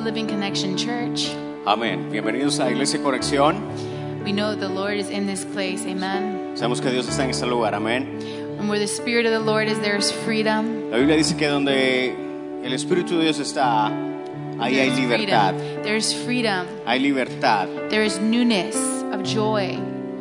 to 0.00 0.04
Living 0.04 0.26
Connection 0.26 0.76
Church. 0.76 1.28
Amén. 1.66 2.10
Bienvenidos 2.10 2.58
a 2.58 2.70
Iglesia 2.70 3.00
Conexión. 3.00 3.60
We 4.24 4.32
know 4.32 4.54
the 4.54 4.68
Lord 4.68 4.94
is 4.98 5.10
in 5.10 5.26
this 5.26 5.44
place. 5.44 5.84
Amen. 5.84 6.56
Sabemos 6.56 6.80
que 6.80 6.90
Dios 6.90 7.06
está 7.08 7.24
en 7.24 7.30
este 7.30 7.46
lugar. 7.46 7.74
Amén. 7.74 8.18
And 8.58 8.68
where 8.68 8.78
the 8.78 8.86
Spirit 8.86 9.26
of 9.26 9.32
the 9.32 9.40
Lord 9.40 9.68
is, 9.68 9.78
there 9.80 9.96
is 9.96 10.10
freedom. 10.10 10.90
La 10.90 10.96
Biblia 10.98 11.16
dice 11.16 11.36
que 11.36 11.48
donde 11.48 12.14
el 12.64 12.72
Espíritu 12.72 13.18
de 13.18 13.24
Dios 13.24 13.38
está, 13.40 13.88
ahí 14.58 14.74
There 14.74 14.82
hay 14.82 14.88
is 14.88 14.98
libertad. 14.98 15.54
freedom. 15.54 15.82
There 15.82 15.96
is 15.96 16.12
freedom. 16.14 16.66
Hay 16.86 16.98
libertad. 16.98 17.68
There 17.90 18.02
is 18.04 18.18
newness 18.20 18.76
of 19.12 19.22
joy. 19.22 19.78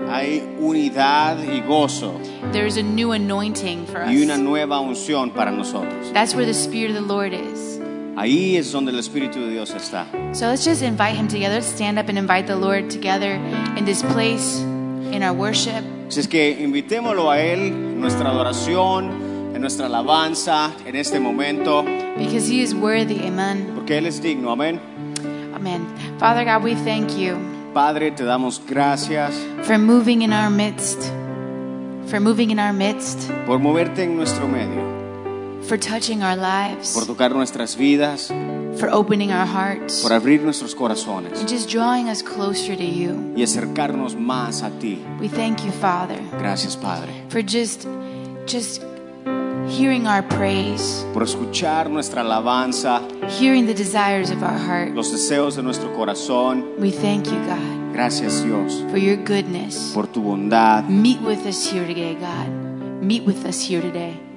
Hay 0.09 0.41
unidad 0.59 1.37
y 1.43 1.59
gozo 1.67 2.19
There 2.51 2.65
is 2.65 2.77
a 2.77 2.83
new 2.83 3.11
anointing 3.11 3.85
for 3.85 4.01
y 4.07 4.17
una 4.23 4.33
us. 4.35 4.39
nueva 4.39 4.79
unción 4.79 5.31
para 5.33 5.51
nosotros. 5.51 6.11
That's 6.13 6.33
where 6.33 6.45
the 6.45 6.53
Spirit 6.53 6.91
of 6.91 6.95
the 6.95 7.13
Lord 7.13 7.33
is. 7.33 7.78
Ahí 8.19 8.57
es 8.57 8.71
donde 8.73 8.91
el 8.91 8.99
Espíritu 8.99 9.39
de 9.39 9.49
Dios 9.51 9.73
está. 9.73 10.05
So 10.33 10.47
let's 10.47 10.65
just 10.65 10.81
invite 10.81 11.15
Him 11.15 11.29
together. 11.29 11.55
Let's 11.55 11.67
stand 11.67 11.97
up 11.97 12.09
and 12.09 12.17
invite 12.17 12.47
the 12.47 12.55
Lord 12.57 12.89
together 12.89 13.39
in 13.77 13.85
this 13.85 14.03
place, 14.03 14.59
in 15.13 15.23
our 15.23 15.33
worship. 15.33 15.83
Así 16.09 16.19
es 16.19 16.27
que 16.27 16.57
invitémoslo 16.61 17.31
a 17.31 17.39
Él 17.39 17.71
nuestra 17.97 18.29
adoración, 18.29 19.53
en 19.55 19.61
nuestra 19.61 19.85
alabanza, 19.85 20.71
en 20.85 20.95
este 20.97 21.19
momento, 21.19 21.85
Because 22.17 22.49
He 22.51 22.61
is 22.61 22.73
worthy. 22.73 23.25
Amen. 23.25 23.71
porque 23.73 23.97
Él 23.97 24.05
es 24.05 24.21
digno. 24.21 24.51
Amén. 24.51 24.81
Amen. 25.55 25.87
Father 26.19 26.43
God, 26.43 26.61
we 26.63 26.75
thank 26.75 27.17
you. 27.17 27.37
Padre, 27.73 28.11
te 28.11 28.25
damos 28.25 28.59
gracias 28.67 29.33
for 29.63 29.77
moving 29.77 30.23
in 30.23 30.33
our 30.33 30.49
midst, 30.49 30.99
for 32.07 32.19
moving 32.19 32.49
in 32.51 32.59
our 32.59 32.73
midst, 32.73 33.29
por 33.45 33.59
moverte 33.59 34.03
en 34.03 34.17
nuestro 34.17 34.47
medio, 34.47 34.98
for 35.69 35.77
touching 35.77 36.23
our 36.23 36.35
lives, 36.35 36.93
por 36.93 37.05
tocar 37.05 37.31
nuestras 37.31 37.75
vidas, 37.77 38.27
for 38.79 38.89
opening 38.91 39.31
our 39.31 39.45
hearts, 39.45 40.01
por 40.01 40.11
abrir 40.11 40.41
nuestros 40.41 40.73
corazones 40.73 41.39
and 41.39 41.47
just 41.47 41.69
drawing 41.69 42.09
us 42.09 42.23
closer 42.23 42.75
to 42.75 42.83
you. 42.83 43.33
y 43.35 43.43
acercarnos 43.43 44.15
más 44.15 44.63
a 44.63 44.71
ti. 44.79 44.97
We 45.21 45.27
thank 45.29 45.63
you, 45.63 45.71
Father, 45.71 46.19
Gracias, 46.39 46.75
Padre, 46.75 47.13
for 47.29 47.41
just 47.43 47.85
just 48.47 48.81
hearing 49.67 50.07
our 50.07 50.23
praise, 50.27 51.05
por 51.13 51.21
escuchar 51.23 51.87
nuestra 51.89 52.21
alabanza, 52.21 53.01
hearing 53.39 53.67
the 53.67 53.75
desires 53.75 54.31
of 54.31 54.41
our 54.41 54.57
heart. 54.57 54.95
los 54.95 55.11
deseos 55.11 55.55
de 55.55 55.61
nuestro 55.61 55.93
corazón. 55.93 56.65
We 56.79 56.89
thank 56.91 57.27
you, 57.27 57.37
God, 57.45 57.93
Gracias, 57.93 58.43
Dios, 58.43 58.81
for 58.89 58.97
your 58.97 59.17
goodness. 59.17 59.91
por 59.93 60.07
tu 60.07 60.21
bondad 60.23 60.89
Meet 60.89 61.21
with 61.21 61.45
us 61.45 61.63
here 61.71 61.85
today, 61.85 62.15
God. 62.15 62.49
Meet 63.03 63.23
with 63.25 63.45
us 63.45 63.61
here 63.61 63.81
today. 63.81 64.28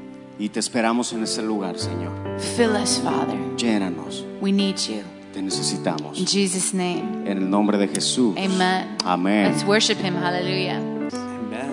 Y 0.43 0.49
te 0.49 0.59
esperamos 0.59 1.13
en 1.13 1.23
ese 1.23 1.41
lugar, 1.43 1.79
Señor. 1.79 2.11
Fill 2.57 2.71
us, 2.83 2.99
Father. 2.99 3.39
Llénanos, 3.57 4.25
We 4.41 4.51
need 4.51 4.77
you. 4.89 5.03
te 5.33 5.41
necesitamos. 5.41 6.19
In 6.19 6.27
Jesus' 6.27 6.75
name. 6.75 7.31
En 7.31 7.39
el 7.39 7.49
nombre 7.49 7.79
de 7.79 7.87
Jesús. 7.87 8.35
Amen. 8.37 8.97
Amén. 9.05 9.53
Let's 9.53 9.65
worship 9.65 9.99
him. 10.03 10.15
Hallelujah. 10.17 10.79
Amen. 10.79 11.71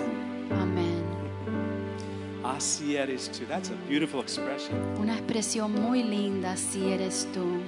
Amen. 0.52 1.02
Así 2.44 2.94
eres 2.96 3.28
tú. 3.32 3.44
That's 3.48 3.70
a 3.70 3.74
beautiful 3.88 4.20
expression. 4.20 4.76
Una 5.00 5.14
expresión 5.14 5.72
muy 5.74 6.02
linda, 6.04 6.56
si 6.56 6.92
eres 6.92 7.26
tú, 7.34 7.60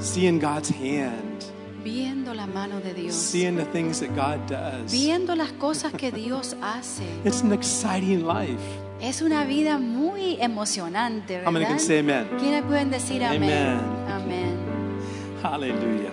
Seeing 0.00 0.40
God's 0.40 0.70
hand, 0.70 1.44
viendo 1.84 2.34
la 2.34 2.46
mano 2.46 2.80
de 2.80 2.94
Dios, 2.94 3.14
seeing 3.14 3.56
the 3.56 3.64
things 3.66 4.00
that 4.00 4.10
God 4.16 4.38
does. 4.48 4.90
viendo 4.90 5.34
las 5.36 5.52
cosas 5.52 5.92
que 5.92 6.10
Dios 6.10 6.56
hace. 6.60 7.04
It's 7.24 7.42
an 7.42 7.52
exciting 7.52 8.26
life. 8.26 8.58
Es 9.02 9.20
una 9.20 9.44
vida 9.44 9.78
muy 9.78 10.40
emocionante, 10.40 11.42
How 11.44 11.50
many 11.50 11.64
can 11.64 11.74
¿verdad? 11.74 11.86
say 11.86 11.98
amen? 11.98 12.28
¿Quiénes 12.38 12.62
pueden 12.62 12.88
decir 12.92 13.24
amén? 13.24 13.42
Amen. 13.42 13.80
Amén. 14.08 14.56
Hallelujah. 15.42 16.12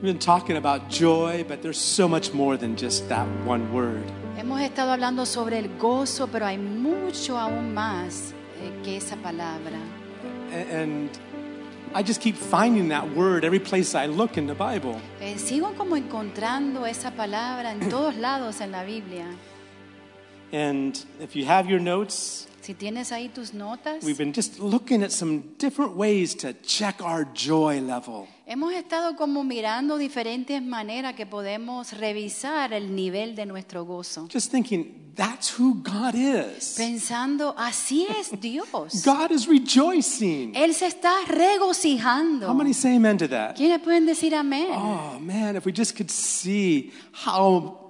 We've 0.00 0.12
been 0.12 0.18
talking 0.18 0.56
about 0.56 0.88
joy, 0.88 1.44
but 1.46 1.60
there's 1.60 1.76
so 1.78 2.08
much 2.08 2.32
more 2.32 2.56
than 2.56 2.74
just 2.74 3.06
that 3.10 3.26
one 3.46 3.70
word. 3.70 4.02
Hemos 4.38 4.62
estado 4.62 4.92
hablando 4.92 5.26
sobre 5.26 5.58
el 5.58 5.68
gozo, 5.78 6.26
pero 6.28 6.46
hay 6.46 6.56
mucho 6.56 7.36
aún 7.38 7.74
más 7.74 8.32
eh, 8.62 8.72
que 8.82 8.96
esa 8.96 9.16
palabra. 9.16 9.78
And 10.72 11.10
I 11.94 12.02
just 12.02 12.22
keep 12.22 12.34
finding 12.34 12.88
that 12.88 13.06
word 13.14 13.44
every 13.44 13.60
place 13.60 13.94
I 13.94 14.06
look 14.06 14.38
in 14.38 14.46
the 14.46 14.54
Bible. 14.54 14.96
Eh, 15.20 15.36
sigo 15.36 15.74
como 15.76 15.96
encontrando 15.96 16.86
esa 16.86 17.10
palabra 17.10 17.72
en 17.72 17.90
todos 17.90 18.16
lados 18.16 18.62
en 18.62 18.72
la 18.72 18.84
Biblia. 18.84 19.26
And 20.54 20.94
if 21.20 21.34
you 21.34 21.44
have 21.46 21.68
your 21.68 21.80
notes, 21.80 22.46
Si 22.60 22.72
tienes 22.72 23.12
ahí 23.12 23.28
tus 23.28 23.52
notas, 23.52 24.02
we've 24.04 24.16
been 24.16 24.32
just 24.32 24.58
looking 24.58 25.02
at 25.02 25.10
some 25.10 25.42
different 25.58 25.96
ways 25.96 26.34
to 26.36 26.54
check 26.62 27.02
our 27.02 27.26
joy 27.34 27.80
level. 27.82 28.26
hemos 28.46 28.72
estado 28.72 29.16
como 29.16 29.42
mirando 29.44 29.98
diferentes 29.98 30.62
maneras 30.62 31.14
que 31.14 31.26
podemos 31.26 31.92
revisar 31.92 32.72
el 32.72 32.94
nivel 32.94 33.34
de 33.34 33.44
nuestro 33.46 33.84
gozo. 33.84 34.28
Just 34.32 34.50
thinking, 34.50 35.12
that's 35.14 35.50
who 35.58 35.74
God 35.82 36.14
is. 36.14 36.74
Pensando, 36.78 37.54
así 37.58 38.06
es 38.08 38.30
Dios. 38.40 39.02
God 39.04 39.30
is 39.30 39.46
rejoicing. 39.46 40.54
Él 40.54 40.72
se 40.72 40.86
está 40.86 41.12
regocijando. 41.26 42.46
How 42.48 42.54
many 42.54 42.72
say 42.72 42.96
amen 42.96 43.18
to 43.18 43.28
that? 43.28 43.56
¿Quiénes 43.56 43.80
pueden 43.80 44.06
decir 44.06 44.34
amén? 44.34 44.68
Oh 44.70 45.18
man, 45.20 45.56
if 45.56 45.66
we 45.66 45.72
just 45.72 45.96
could 45.96 46.10
see 46.10 46.92
how 47.12 47.83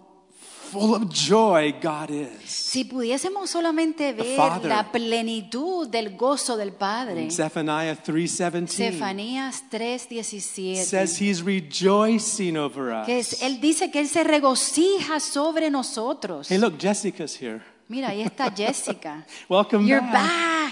full 0.74 0.94
of 0.94 1.08
joy 1.10 1.72
God 1.80 2.10
is. 2.10 2.50
Si 2.50 2.84
pudiésemos 2.84 3.48
solamente 3.48 4.12
ver 4.12 4.36
la 4.64 4.90
plenitud 4.90 5.88
del 5.88 6.16
gozo 6.16 6.56
del 6.56 6.72
Padre. 6.72 7.30
Zephaniah 7.30 7.94
3:17 7.96 8.66
Zefanías 8.68 9.62
3:17. 9.70 10.84
says 10.84 11.20
he's 11.20 11.42
rejoicing 11.42 12.56
over 12.56 12.92
us. 12.92 13.06
Que 13.06 13.18
es- 13.20 13.42
él 13.42 13.60
dice 13.60 13.90
que 13.90 14.00
él 14.00 14.08
se 14.08 14.24
regocija 14.24 15.20
sobre 15.20 15.70
nosotros. 15.70 16.50
Hey, 16.50 16.58
look, 16.58 16.78
Jessica's 16.78 17.34
here. 17.40 17.60
Mira, 17.88 18.08
ahí 18.08 18.22
está 18.22 18.50
Jessica. 18.50 19.24
Welcome 19.48 19.86
You're 19.86 20.00
back. 20.00 20.12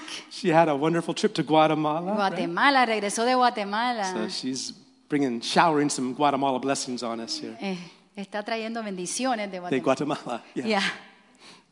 back. 0.01 0.03
She 0.31 0.49
had 0.53 0.69
a 0.69 0.75
wonderful 0.75 1.15
trip 1.15 1.35
to 1.35 1.43
Guatemala. 1.43 2.13
right? 2.13 2.17
Guatemala, 2.17 2.87
regresó 2.87 3.25
de 3.25 3.35
Guatemala. 3.35 4.13
So 4.13 4.29
she's 4.29 4.73
bringing, 5.09 5.41
showering 5.43 5.91
some 5.91 6.15
Guatemala 6.15 6.59
blessings 6.59 7.03
on 7.03 7.21
us 7.21 7.39
here. 7.39 7.57
Eh, 7.61 7.77
está 8.17 8.43
trayendo 8.45 8.83
bendiciones 8.83 9.51
de 9.51 9.61
De 9.61 9.81
Guatemala. 9.81 10.21
Guatemala. 10.23 10.45
Yeah. 10.55 10.67
Yeah. 10.67 10.83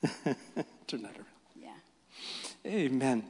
Turn 0.86 1.02
that 1.02 1.12
around. 1.16 1.26
Yeah. 1.56 1.74
Amen. 2.66 3.24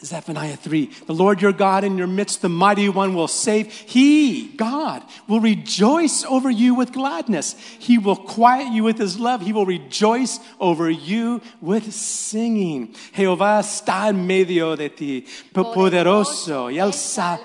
Zephaniah 0.00 0.56
3. 0.56 0.86
The 1.08 1.12
Lord 1.12 1.42
your 1.42 1.52
God 1.52 1.82
in 1.82 1.98
your 1.98 2.06
midst, 2.06 2.40
the 2.42 2.48
mighty 2.48 2.88
one, 2.88 3.14
will 3.16 3.26
save. 3.26 3.72
He, 3.72 4.52
God, 4.56 5.02
will 5.26 5.40
rejoice 5.40 6.24
over 6.24 6.48
you 6.48 6.74
with 6.76 6.92
gladness. 6.92 7.54
He 7.80 7.98
will 7.98 8.14
quiet 8.14 8.72
you 8.72 8.84
with 8.84 8.96
his 8.96 9.18
love. 9.18 9.40
He 9.40 9.52
will 9.52 9.66
rejoice 9.66 10.38
over 10.60 10.88
you 10.88 11.40
with 11.60 11.92
singing. 11.92 12.94
Jehová 13.12 13.58
está 13.58 14.08
en 14.10 14.24
medio 14.24 14.76
de 14.76 14.88
ti, 14.90 15.26
poderoso, 15.52 16.70
y 16.70 16.78
él 16.78 16.94
sal- 16.94 17.40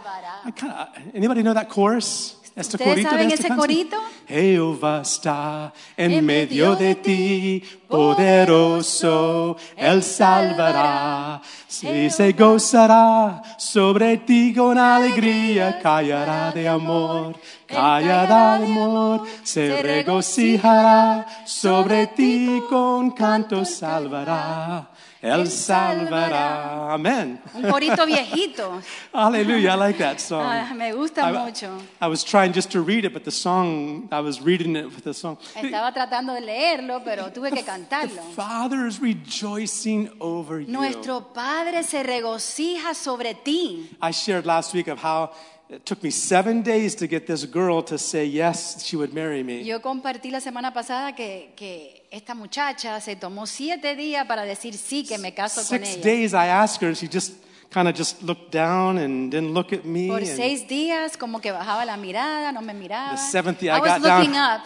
Anybody 1.16 1.42
know 1.42 1.56
that 1.56 1.70
chorus? 1.72 2.36
Este 2.56 2.78
¿Ustedes 2.78 3.04
saben 3.04 3.32
esta 3.32 3.34
ese 3.34 3.48
canción? 3.48 3.58
corito? 3.58 3.98
Jehová 4.28 5.02
está 5.02 5.74
en, 5.98 6.12
En 6.12 6.26
medio 6.26 6.76
de 6.76 6.94
ti, 6.96 7.64
poderoso, 7.88 9.58
Él 9.76 10.04
salvará. 10.04 11.42
Si 11.68 12.12
se 12.12 12.32
gozará 12.34 13.42
sobre 13.58 14.18
ti 14.18 14.54
con 14.54 14.78
alegría, 14.78 15.80
callará 15.82 16.52
de 16.52 16.68
amor, 16.68 17.36
callará 17.66 18.60
de 18.60 18.66
amor, 18.66 19.24
se 19.42 19.82
regocijará 19.82 21.26
sobre 21.46 22.06
ti 22.08 22.62
con 22.70 23.12
canto 23.12 23.66
salvará. 23.66 24.93
Él 25.24 25.48
salvará. 25.48 26.92
Amén. 26.92 27.40
Un 27.54 27.64
corito 27.72 28.06
viejito. 28.06 28.82
Hallelujah. 29.14 29.72
I 29.72 29.76
like 29.78 29.98
that 30.00 30.20
song. 30.20 30.44
Ah, 30.44 30.74
me 30.74 30.92
gusta 30.92 31.22
I, 31.22 31.32
mucho. 31.32 31.82
I 32.02 32.08
was 32.08 32.26
trying 32.26 32.52
just 32.52 32.72
to 32.72 32.82
read 32.82 33.06
it, 33.06 33.14
but 33.14 33.24
the 33.24 33.32
song, 33.32 34.10
I 34.12 34.20
was 34.20 34.42
reading 34.42 34.76
it 34.76 34.84
with 34.86 35.06
the 35.06 35.14
song. 35.14 35.38
Estaba 35.56 35.94
tratando 35.94 36.34
de 36.34 36.42
leerlo, 36.42 37.02
pero 37.06 37.32
tuve 37.32 37.52
que 37.52 37.64
The 37.64 37.72
cantarlo. 37.72 38.22
Father 38.36 38.86
is 38.86 39.00
rejoicing 39.00 40.10
over 40.20 40.60
you. 40.60 40.70
Nuestro 40.70 41.22
Padre 41.34 41.84
se 41.84 42.04
regocija 42.04 42.94
sobre 42.94 43.34
ti. 43.34 43.96
I 44.02 44.12
shared 44.12 44.46
last 44.46 44.74
week 44.74 44.90
of 44.90 45.00
how 45.02 45.32
it 45.76 45.86
took 45.86 46.04
me 46.04 46.12
seven 46.12 46.62
days 46.62 46.96
to 46.96 47.08
get 47.08 47.26
this 47.26 47.46
girl 47.46 47.82
to 47.84 47.98
say 47.98 48.26
yes, 48.26 48.84
she 48.84 48.96
would 48.96 49.14
marry 49.14 49.44
me. 49.44 49.64
Yo 49.64 49.82
compartí 49.82 50.30
la 50.32 50.40
semana 50.40 50.74
pasada 50.74 51.14
que, 51.16 51.52
que 51.56 52.04
esta 52.12 52.36
muchacha 52.36 53.00
se 53.02 53.16
tomó 53.16 53.48
siete 53.48 53.96
días 53.96 54.26
para 54.28 54.44
decir 54.44 54.76
sí, 54.76 55.04
que 55.04 55.18
me 55.18 55.34
caso 55.34 55.62
con 55.68 55.80
Six 55.80 55.96
ella. 55.96 56.04
days 56.04 56.34
I 56.34 56.48
asked 56.48 56.82
her, 56.82 56.90
and 56.90 56.98
she 56.98 57.08
just 57.08 57.34
kind 57.74 57.88
of 57.90 57.96
just 57.96 58.22
looked 58.22 58.52
down 58.52 58.98
and 59.00 59.32
didn't 59.32 59.54
look 59.54 59.74
at 59.74 59.84
me. 59.84 60.08
Por 60.08 60.24
seis 60.26 60.68
días 60.68 61.18
como 61.18 61.40
que 61.42 61.52
bajaba 61.52 61.86
la 61.86 61.98
mirada, 61.98 62.52
no 62.54 62.62
me 62.62 62.74
miraba. 62.74 63.12
the 63.12 63.18
seventh 63.18 63.60
day 63.60 63.70
I 63.70 63.78
I 63.78 63.80
got 63.80 64.02
down. 64.04 64.36
up. 64.36 64.62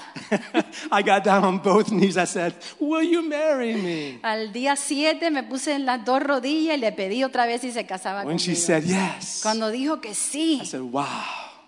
I 0.92 1.01
got 1.01 1.24
down 1.24 1.44
on 1.45 1.59
both 1.59 1.89
knees. 1.92 2.18
I 2.18 2.25
said, 2.25 2.54
"Will 2.80 3.04
you 3.04 3.21
marry 3.21 3.74
me?" 3.75 4.19
Al 4.24 4.51
día 4.51 4.75
7 4.75 5.31
me 5.31 5.44
puse 5.44 5.74
en 5.74 5.86
las 5.86 6.04
dos 6.04 6.21
rodillas 6.21 6.75
y 6.77 6.80
le 6.81 6.92
pedí 6.92 7.24
otra 7.24 7.45
vez 7.45 7.62
si 7.62 7.71
se 7.71 7.86
casaba 7.86 8.24
When 8.25 8.38
she 8.38 8.51
conmigo. 8.54 8.65
said 8.65 8.83
yes, 8.83 9.39
Cuando 9.42 9.71
dijo 9.71 10.01
que 10.01 10.13
sí, 10.13 10.60
I 10.62 10.65
said, 10.65 10.81
"Wow, 10.81 11.06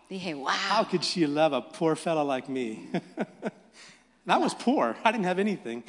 dije, 0.10 0.34
how 0.34 0.82
wow. 0.82 0.88
could 0.90 1.04
she 1.04 1.26
love 1.26 1.54
a 1.54 1.62
poor 1.62 1.96
fellow 1.96 2.24
like 2.26 2.50
me?" 2.50 2.90
and 4.26 4.34
I 4.34 4.38
was 4.38 4.54
poor. 4.54 4.96
I 5.04 5.12
didn't 5.12 5.26
have 5.26 5.40
anything. 5.40 5.84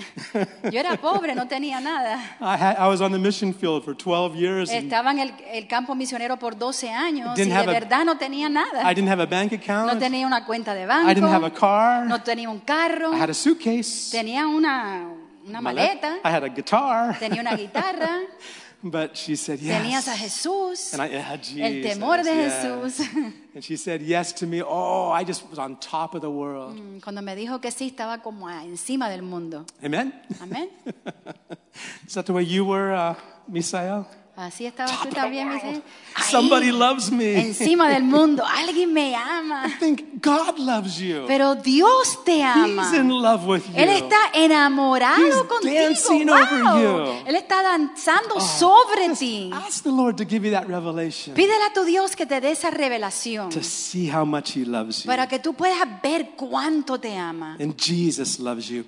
Yo 0.71 0.79
era 0.81 0.97
pobre, 1.01 1.35
no 1.35 1.47
tenía 1.47 1.81
nada. 1.81 2.17
I, 2.41 2.57
had, 2.57 2.77
I 2.79 2.87
was 2.89 3.01
on 3.03 3.13
the 3.13 3.19
mission 3.19 3.53
field 3.53 3.85
for 3.85 3.95
12 3.95 4.35
years. 4.37 4.71
Estaba 4.71 5.11
en 5.11 5.19
el, 5.19 5.33
el 5.53 5.67
campo 5.67 5.95
misionero 5.95 6.39
por 6.39 6.57
12 6.57 6.91
años 6.91 7.33
y 7.37 7.43
Didn't 7.43 7.51
de 7.53 7.55
have 7.55 7.69
a- 7.69 7.73
verdad 7.81 8.05
no 8.05 8.17
tenía 8.17 8.49
nada. 8.49 8.83
I 8.91 8.95
didn't 8.95 9.09
have 9.11 9.21
a 9.23 9.27
bank 9.27 9.53
No 9.53 9.59
account. 9.59 9.99
tenía 10.01 10.27
una 10.27 10.45
cuenta 10.47 10.75
de 10.75 10.85
I 10.85 11.15
didn't 11.15 11.29
have 11.33 11.45
a 11.47 11.51
car. 11.53 12.07
no 12.07 12.23
tenía 12.23 12.49
un 12.49 12.61
carro, 12.61 13.13
I 13.13 13.21
had 13.21 13.31
a 13.31 13.35
suitcase. 13.35 14.11
tenía 14.11 14.47
una, 14.47 15.09
una 15.47 15.61
maleta, 15.61 16.19
I 16.25 16.29
had 16.31 16.45
a 16.45 16.49
guitar. 16.49 17.19
tenía 17.19 17.41
una 17.43 17.55
guitarra, 17.57 18.21
But 18.83 19.15
she 19.15 19.37
said 19.37 19.61
yes. 19.61 19.83
tenías 19.83 20.09
a 20.09 20.17
Jesús, 20.17 20.95
And 20.95 21.03
I, 21.03 21.09
yeah, 21.09 21.67
el 21.67 21.83
temor 21.83 22.23
de 22.23 22.35
yes. 22.35 22.65
Jesús. 22.65 23.35
And 23.55 23.63
she 23.63 23.77
said 23.77 24.01
yes 24.01 24.33
to 24.35 24.47
me. 24.47 24.63
Oh, 24.63 25.11
I 25.11 25.23
just 25.23 25.49
was 25.51 25.59
on 25.59 25.77
top 25.77 26.15
of 26.15 26.23
the 26.23 26.31
world. 26.31 26.81
Cuando 27.03 27.21
me 27.21 27.35
dijo 27.37 27.61
que 27.61 27.71
sí, 27.71 27.89
estaba 27.95 28.23
como 28.23 28.49
encima 28.49 29.11
del 29.11 29.23
mundo. 29.23 29.67
Amen? 29.85 30.15
Amén. 30.41 30.71
Is 32.07 32.15
that 32.15 32.25
the 32.25 32.33
way 32.33 32.43
you 32.43 32.65
were, 32.65 32.93
uh, 32.93 33.15
Misael? 33.51 34.07
Así 34.37 34.65
estabas 34.65 35.03
tú 35.03 35.11
también. 35.11 35.83
Somebody 36.31 36.71
loves 36.73 37.11
me. 37.11 37.39
Encima 37.49 37.91
del 37.91 38.05
mundo, 38.05 38.43
alguien 38.47 38.91
me 38.91 39.15
ama. 39.15 39.67
I 39.67 39.73
think 39.79 40.23
God 40.25 40.59
loves 40.59 40.99
you. 40.99 41.25
Pero 41.27 41.57
Dios 41.57 42.25
te 42.25 42.43
ama. 42.43 42.85
He's 42.85 42.95
in 42.99 43.11
love 43.11 43.45
with 43.47 43.63
you. 43.69 43.75
Él 43.77 43.91
está 43.91 44.17
enamorado 44.33 45.27
He's 45.27 45.35
contigo. 45.43 45.75
dancing 45.75 46.27
Wow. 46.27 46.37
over 46.37 46.81
you. 46.81 47.27
Él 47.27 47.37
está 47.37 47.63
danzando 47.63 48.41
sobre 48.41 49.09
Just 49.09 49.21
ti. 49.21 49.51
ask 49.53 49.83
the 49.83 49.91
Lord 49.93 50.17
to 50.17 50.25
give 50.25 50.47
you 50.47 50.53
that 50.53 50.67
revelation. 50.67 51.35
Pídele 51.35 51.65
a 51.69 51.73
tu 51.75 51.85
Dios 51.85 52.17
que 52.17 52.25
te 52.25 52.41
dé 52.41 52.53
esa 52.53 52.71
revelación 52.71 53.51
To 53.51 53.63
see 53.63 54.09
how 54.11 54.25
much 54.25 54.57
He 54.57 54.65
loves 54.65 55.03
you. 55.05 55.07
para 55.07 55.27
que 55.29 55.39
tú 55.39 55.53
puedas 55.55 55.81
ver 56.03 56.31
cuánto 56.37 56.99
te 56.99 57.15
ama. 57.17 57.57
And 57.61 57.77
Jesus 57.77 58.39
loves 58.39 58.69
you. 58.69 58.85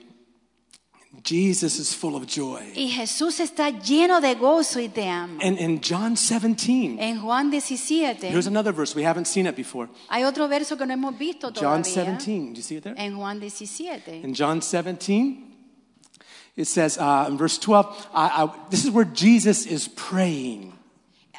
Jesus 1.25 1.79
is 1.79 1.95
full 1.95 2.17
of 2.17 2.27
joy. 2.27 2.73
Y 2.75 2.89
Jesús 2.91 3.39
está 3.41 3.71
lleno 3.71 4.21
de 4.21 4.35
gozo 4.35 4.81
y 4.81 4.89
te 4.89 5.09
ama. 5.09 5.39
And 5.43 5.59
in 5.59 5.81
John 5.81 6.17
17, 6.17 6.99
En 6.99 7.21
Juan 7.21 7.51
17 7.51 8.29
here's 8.29 8.47
another 8.47 8.73
verse. 8.73 8.95
We 8.95 9.05
haven't 9.05 9.27
seen 9.27 9.47
it 9.47 9.55
before. 9.55 9.89
hay 10.09 10.25
otro 10.25 10.49
verso 10.49 10.77
que 10.77 10.85
no 10.85 10.95
hemos 10.95 11.17
visto 11.17 11.53
John 11.53 11.83
todavía. 11.83 12.19
17. 12.19 12.53
Do 12.53 12.57
you 12.57 12.63
see 12.63 12.77
it 12.77 12.83
there? 12.85 12.95
En 12.97 13.17
Juan 13.17 13.41
17. 13.41 14.25
In 14.25 14.35
John 14.35 14.61
17, 14.61 15.53
it 16.57 16.67
says 16.67 16.99
uh, 16.99 17.27
in 17.29 17.37
verse 17.39 17.59
12, 17.59 18.09
I, 18.15 18.45
I, 18.45 18.51
this 18.71 18.85
is 18.85 18.91
where 18.91 19.05
Jesus 19.05 19.65
is 19.67 19.89
praying. 19.89 20.73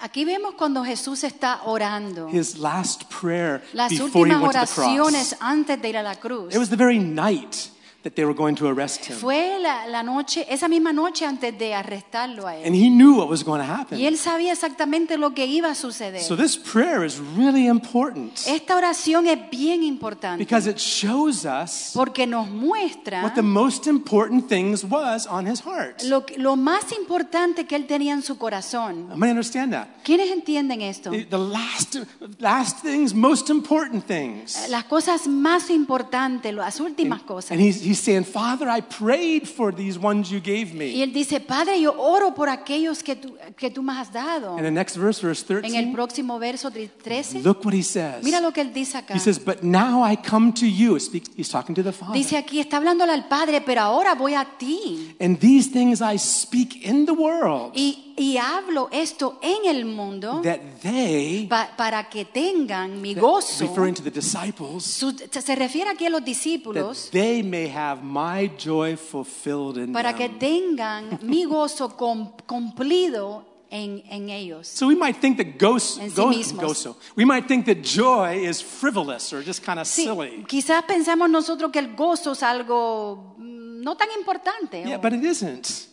Aquí 0.02 0.26
vemos 0.26 0.56
cuando 0.58 0.84
Jesús 0.84 1.24
está 1.24 1.62
orando. 1.66 2.28
His 2.30 2.58
last 2.58 3.10
prayer 3.10 3.62
Las 3.74 3.90
before 3.90 4.28
he 4.28 4.34
últimas 4.34 4.42
went 4.42 4.54
to 4.54 4.76
the 4.76 4.82
oraciones 4.82 5.30
cross. 5.30 5.42
antes 5.42 5.82
de 5.82 5.90
ir 5.90 5.98
a 5.98 6.04
la 6.04 6.16
cruz. 6.16 6.54
It 6.54 6.58
was 6.58 6.70
the 6.70 6.76
very 6.76 7.00
night 7.00 7.70
that 8.04 8.14
they 8.16 8.26
were 8.26 8.36
going 8.36 8.56
to 8.56 8.68
arrest 8.68 9.06
him. 9.06 9.18
Fue 9.18 9.60
la, 9.60 9.86
la 9.88 10.04
noche, 10.04 10.46
esa 10.50 10.68
misma 10.68 10.94
noche 10.94 11.26
antes 11.26 11.58
de 11.58 11.74
arrestarlo 11.74 12.48
a 12.48 12.54
And 12.54 12.68
él. 12.68 12.76
he 12.76 12.90
knew 12.90 13.18
what 13.18 13.30
was 13.30 13.44
going 13.44 13.60
to 13.60 13.68
happen. 13.68 14.00
Y 14.00 14.06
él 14.06 14.18
sabía 14.18 14.54
exactamente 14.54 15.18
lo 15.18 15.34
que 15.34 15.46
iba 15.46 15.70
a 15.70 15.76
suceder. 15.76 16.22
So 16.22 16.38
this 16.38 16.58
prayer 16.58 17.04
is 17.04 17.20
really 17.36 17.68
important 17.68 18.40
Esta 18.48 18.76
oración 18.76 19.28
es 19.28 19.38
bien 19.50 19.84
importante 19.84 20.38
because 20.44 20.70
it 20.70 20.78
shows 20.78 21.46
us 21.46 21.92
porque 21.94 22.26
nos 22.26 22.50
muestra 22.50 23.24
what 23.24 23.36
the 23.36 23.42
most 23.42 23.88
important 23.88 24.48
things 24.48 24.84
was 24.84 25.28
on 25.28 25.48
his 25.48 25.62
heart. 25.62 26.02
lo, 26.04 26.56
más 26.56 26.92
importante 26.92 27.66
que 27.66 27.76
él 27.76 27.86
tenía 27.88 28.14
en 28.14 28.22
su 28.22 28.38
corazón. 28.38 29.10
Understand 29.12 29.74
that? 29.74 29.88
¿Quiénes 30.04 30.32
entienden 30.32 30.82
esto? 30.82 31.12
The 31.12 31.26
the 31.26 31.38
last, 31.38 31.98
last 32.40 32.82
things, 32.82 33.14
most 33.14 33.50
important 33.50 34.06
things. 34.06 34.68
Las 34.70 34.86
cosas 34.86 35.28
más 35.28 35.70
importantes, 35.70 36.54
las 36.54 36.80
últimas 36.80 37.24
cosas. 37.24 37.52
And 37.52 37.60
he's, 37.62 37.82
he's 37.82 37.93
saying, 38.00 38.26
Father, 38.26 38.68
I 38.70 38.82
prayed 38.82 39.48
for 39.48 39.74
these 39.74 39.98
ones 40.00 40.30
you 40.32 40.40
gave 40.40 40.74
me. 40.74 40.88
Y 40.94 41.02
él 41.02 41.14
dice, 41.14 41.40
Padre, 41.40 41.80
yo 41.80 41.94
oro 41.98 42.34
por 42.34 42.50
aquellos 42.50 43.04
que 43.04 43.16
tú, 43.16 43.36
que 43.58 43.70
tú 43.70 43.82
me 43.84 43.94
has 43.94 44.12
dado. 44.12 44.56
And 44.56 44.64
the 44.66 44.72
next 44.72 44.96
verse, 44.96 45.22
verse 45.22 45.44
13, 45.44 45.68
En 45.68 45.76
el 45.76 45.84
13, 45.86 45.94
próximo 45.94 46.40
verso 46.40 46.72
13, 46.72 47.44
look 47.44 47.64
what 47.66 47.74
he 47.74 47.84
says. 47.84 48.24
mira 48.24 48.40
lo 48.42 48.52
que 48.52 48.62
él 48.62 48.74
dice 48.74 48.98
acá. 48.98 49.14
He 49.14 49.20
says, 49.20 49.40
But 49.40 49.64
now 49.64 50.04
I 50.04 50.16
come 50.16 50.54
to 50.54 50.66
you. 50.66 50.96
He's 50.96 51.50
talking 51.50 51.76
to 51.76 51.84
the 51.84 51.92
Father. 51.92 52.14
Dice 52.14 52.38
aquí, 52.38 52.60
está 52.60 52.78
hablándole 52.78 53.12
al 53.12 53.28
Padre, 53.28 53.62
pero 53.62 53.82
ahora 53.82 54.16
voy 54.16 54.34
a 54.34 54.46
ti. 54.58 55.16
And 55.20 55.40
these 55.40 55.70
things 55.72 56.02
I 56.02 56.18
speak 56.18 56.84
in 56.86 57.06
the 57.06 57.14
world, 57.14 57.74
Y, 57.76 58.03
y 58.16 58.38
hablo 58.38 58.90
esto 58.92 59.40
en 59.42 59.66
el 59.66 59.86
mundo 59.86 60.42
that 60.44 60.60
they, 60.82 61.48
pa- 61.48 61.70
para 61.76 62.08
que 62.10 62.26
tengan 62.26 63.02
mi 63.02 63.14
that- 63.16 63.22
gozo. 63.22 63.66
referring 63.66 63.94
to 63.96 64.04
the 64.04 64.12
disciples, 64.12 64.84
Su- 64.84 65.16
se 65.32 65.56
refiere 65.56 65.90
aquí 65.90 66.06
a 66.06 66.10
los 66.10 66.22
that 66.22 66.26
discípulos 66.28 67.10
they 67.12 67.42
may 67.44 67.68
have 67.70 68.02
my 68.04 68.52
joy 68.58 68.96
fulfilled 68.96 69.78
in 69.78 69.92
para 69.94 70.14
que 70.16 70.30
them. 70.30 70.40
tengan 70.40 71.20
mi 71.24 71.46
gozo 71.46 71.90
com- 71.98 72.34
cumplido 72.46 73.46
en, 73.72 74.04
en 74.08 74.30
ellos. 74.30 74.68
So 74.68 74.88
we 74.88 74.96
might 74.96 75.20
think 75.20 75.38
that 75.38 75.58
ghost, 75.58 75.98
En 76.00 76.12
sí 76.12 76.54
gozo, 76.56 76.98
we 77.18 77.26
might 77.26 77.48
think 77.48 77.66
that 77.66 77.78
joy 77.82 78.48
is 78.48 78.62
frivolous 78.62 79.34
or 79.34 79.42
just 79.44 79.66
kind 79.66 79.80
of 79.80 79.88
Sí, 79.88 80.04
silly. 80.04 80.44
quizás 80.48 80.84
pensamos 80.84 81.28
nosotros 81.30 81.72
que 81.72 81.80
el 81.80 81.96
gozo 81.96 82.34
es 82.34 82.44
algo 82.44 83.34
mm, 83.40 83.82
no 83.82 83.98
tan 83.98 84.10
importante, 84.18 84.84
Yeah, 84.86 84.98
o- 84.98 85.02
but 85.02 85.14
it 85.14 85.24
isn't. 85.24 85.88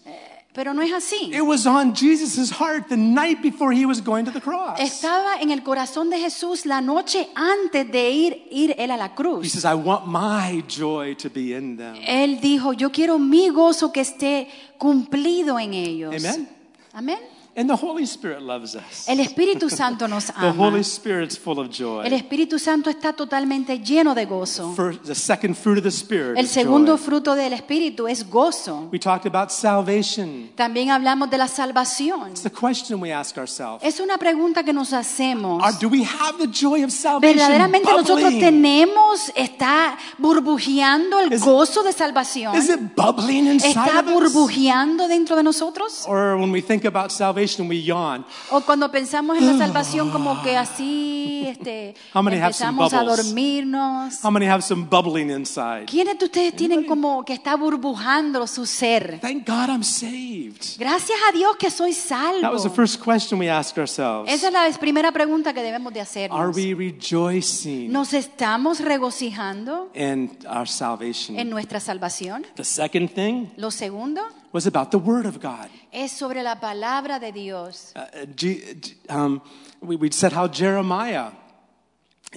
Pero 0.52 0.74
no 0.74 0.82
es 0.82 0.92
así. 0.92 1.32
It 1.32 1.42
was 1.42 1.66
on 1.66 1.94
Jesus' 1.94 2.50
heart 2.50 2.88
the 2.88 2.96
night 2.96 3.40
before 3.40 3.72
he 3.72 3.86
was 3.86 4.00
going 4.02 4.24
to 4.24 4.32
the 4.32 4.40
cross. 4.40 4.78
Estaba 4.80 5.40
en 5.40 5.50
el 5.50 5.62
corazón 5.62 6.10
de 6.10 6.18
Jesús 6.18 6.66
la 6.66 6.80
noche 6.80 7.28
antes 7.34 7.90
de 7.90 8.10
ir, 8.10 8.46
ir 8.50 8.74
él 8.78 8.90
a 8.90 8.96
la 8.96 9.06
He 9.06 9.14
cruz. 9.14 9.52
says, 9.52 9.64
I 9.64 9.74
want 9.74 10.06
my 10.06 10.62
joy 10.68 11.14
to 11.16 11.30
be 11.30 11.54
in 11.54 11.76
them. 11.76 11.94
Él 12.06 12.40
dijo, 12.40 12.72
yo 12.72 12.90
quiero 12.90 13.18
mi 13.18 13.48
gozo 13.50 13.92
que 13.92 14.00
esté 14.00 14.48
cumplido 14.78 15.58
en 15.58 15.74
ellos. 15.74 16.14
Amen. 16.14 16.48
Amén. 16.92 17.18
And 17.60 17.68
the 17.68 17.76
Holy 17.76 18.04
Spirit 18.06 18.40
loves 18.40 18.74
us. 18.74 19.06
El 19.06 19.20
Espíritu 19.20 19.68
Santo 19.70 20.08
nos 20.08 20.26
The 20.28 20.32
ama. 20.36 20.52
Holy 20.56 20.82
Spirit's 20.82 21.36
full 21.38 21.58
of 21.58 21.66
El 21.66 21.72
joy. 21.72 22.06
Espíritu 22.14 22.58
Santo 22.58 22.88
está 22.88 23.12
totalmente 23.12 23.78
lleno 23.80 24.14
de 24.14 24.24
gozo. 24.24 24.72
First, 24.74 25.02
the 25.04 25.14
second 25.14 25.54
fruit 25.56 25.76
of 25.78 25.82
the 25.84 25.90
Spirit 25.90 26.38
El 26.38 26.46
is 26.46 26.50
segundo 26.50 26.96
joy. 26.96 27.04
fruto 27.04 27.34
del 27.34 27.52
Espíritu 27.52 28.08
es 28.08 28.26
gozo. 28.30 28.88
We 28.90 28.98
talked 28.98 29.26
about 29.26 29.50
salvation. 29.50 30.50
También 30.54 30.90
hablamos 30.90 31.28
de 31.28 31.36
la 31.36 31.48
salvación. 31.48 32.30
It's 32.30 32.42
the 32.42 32.50
question 32.50 33.00
we 33.02 33.12
ask 33.12 33.36
ourselves. 33.36 33.82
Es 33.84 34.00
una 34.00 34.16
pregunta 34.16 34.64
que 34.64 34.72
nos 34.72 34.92
hacemos. 34.94 35.62
Are, 35.62 35.76
do 35.78 35.88
we 35.88 36.02
have 36.04 36.38
the 36.38 36.46
joy 36.50 36.82
of 36.82 36.90
salvation 36.90 37.36
Verdaderamente 37.36 37.90
nosotros 37.92 38.32
tenemos, 38.38 39.30
está 39.34 39.98
burbujeando 40.18 41.18
el 41.20 41.32
Is- 41.32 41.42
gozo 41.44 41.82
de 41.82 41.92
salvación. 41.92 42.54
Is 42.56 42.68
it 42.70 42.80
bubbling 42.96 43.46
inside 43.46 43.70
Está 43.70 44.00
of 44.00 44.06
us? 44.06 44.12
burbujeando 44.32 45.08
dentro 45.08 45.36
de 45.36 45.42
nosotros. 45.42 46.04
Or 46.06 46.36
when 46.36 46.50
we 46.52 46.62
think 46.62 46.84
about 46.84 47.10
salvation, 47.10 47.49
we 47.58 47.82
yawn. 47.82 48.24
O 48.50 48.60
cuando 48.60 48.90
pensamos 48.90 49.38
en 49.38 49.46
la 49.46 49.56
salvación 49.66 50.10
como 50.10 50.42
que 50.42 50.56
así 50.56 51.46
este, 51.48 51.94
How 52.14 52.22
many 52.22 52.38
have 52.38 52.52
some 52.52 52.70
empezamos 52.70 52.92
a 52.92 53.04
dormirnos. 53.04 54.24
How 54.24 54.30
many 54.30 54.46
have 54.46 54.62
some 54.62 54.86
bubbling 54.88 55.30
inside? 55.30 55.86
¿Quiénes 55.86 56.18
de 56.18 56.26
ustedes 56.26 56.54
tienen 56.54 56.84
como 56.84 57.24
que 57.24 57.32
está 57.32 57.56
burbujando 57.56 58.46
su 58.46 58.66
ser? 58.66 59.20
Thank 59.20 59.46
God 59.46 59.68
I'm 59.68 59.82
saved. 59.82 60.78
Gracias 60.78 61.18
a 61.28 61.32
Dios 61.32 61.56
que 61.56 61.70
soy 61.70 61.92
salvo. 61.92 62.40
That 62.42 62.52
was 62.52 62.62
the 62.62 62.70
first 62.70 63.02
question 63.02 63.38
we 63.38 63.48
asked 63.48 63.78
ourselves. 63.78 64.30
Esa 64.32 64.48
es 64.48 64.52
la 64.52 64.78
primera 64.78 65.12
pregunta 65.12 65.52
que 65.52 65.62
debemos 65.62 65.92
de 65.92 66.00
Are 66.30 66.50
we 66.50 66.74
rejoicing 66.74 67.92
¿Nos 67.92 68.12
estamos 68.14 68.80
regocijando 68.80 69.90
in 69.94 70.30
our 70.48 70.66
salvation? 70.66 71.38
en 71.38 71.50
nuestra 71.50 71.80
salvación? 71.80 72.46
The 72.56 72.64
second 72.64 73.10
thing 73.10 73.50
Lo 73.56 73.70
segundo 73.70 74.22
was 74.52 74.66
about 74.66 74.90
the 74.90 74.98
Word 74.98 75.26
of 75.26 75.40
God. 75.40 75.68
Es 75.92 76.12
sobre 76.12 76.42
la 76.42 76.56
palabra 76.60 77.18
de 77.18 77.32
Dios. 77.32 77.92
Uh, 77.96 78.26
G- 78.36 78.78
um, 79.08 79.40
we, 79.80 79.96
we 79.96 80.10
said 80.10 80.32
how 80.32 80.48
Jeremiah, 80.48 81.30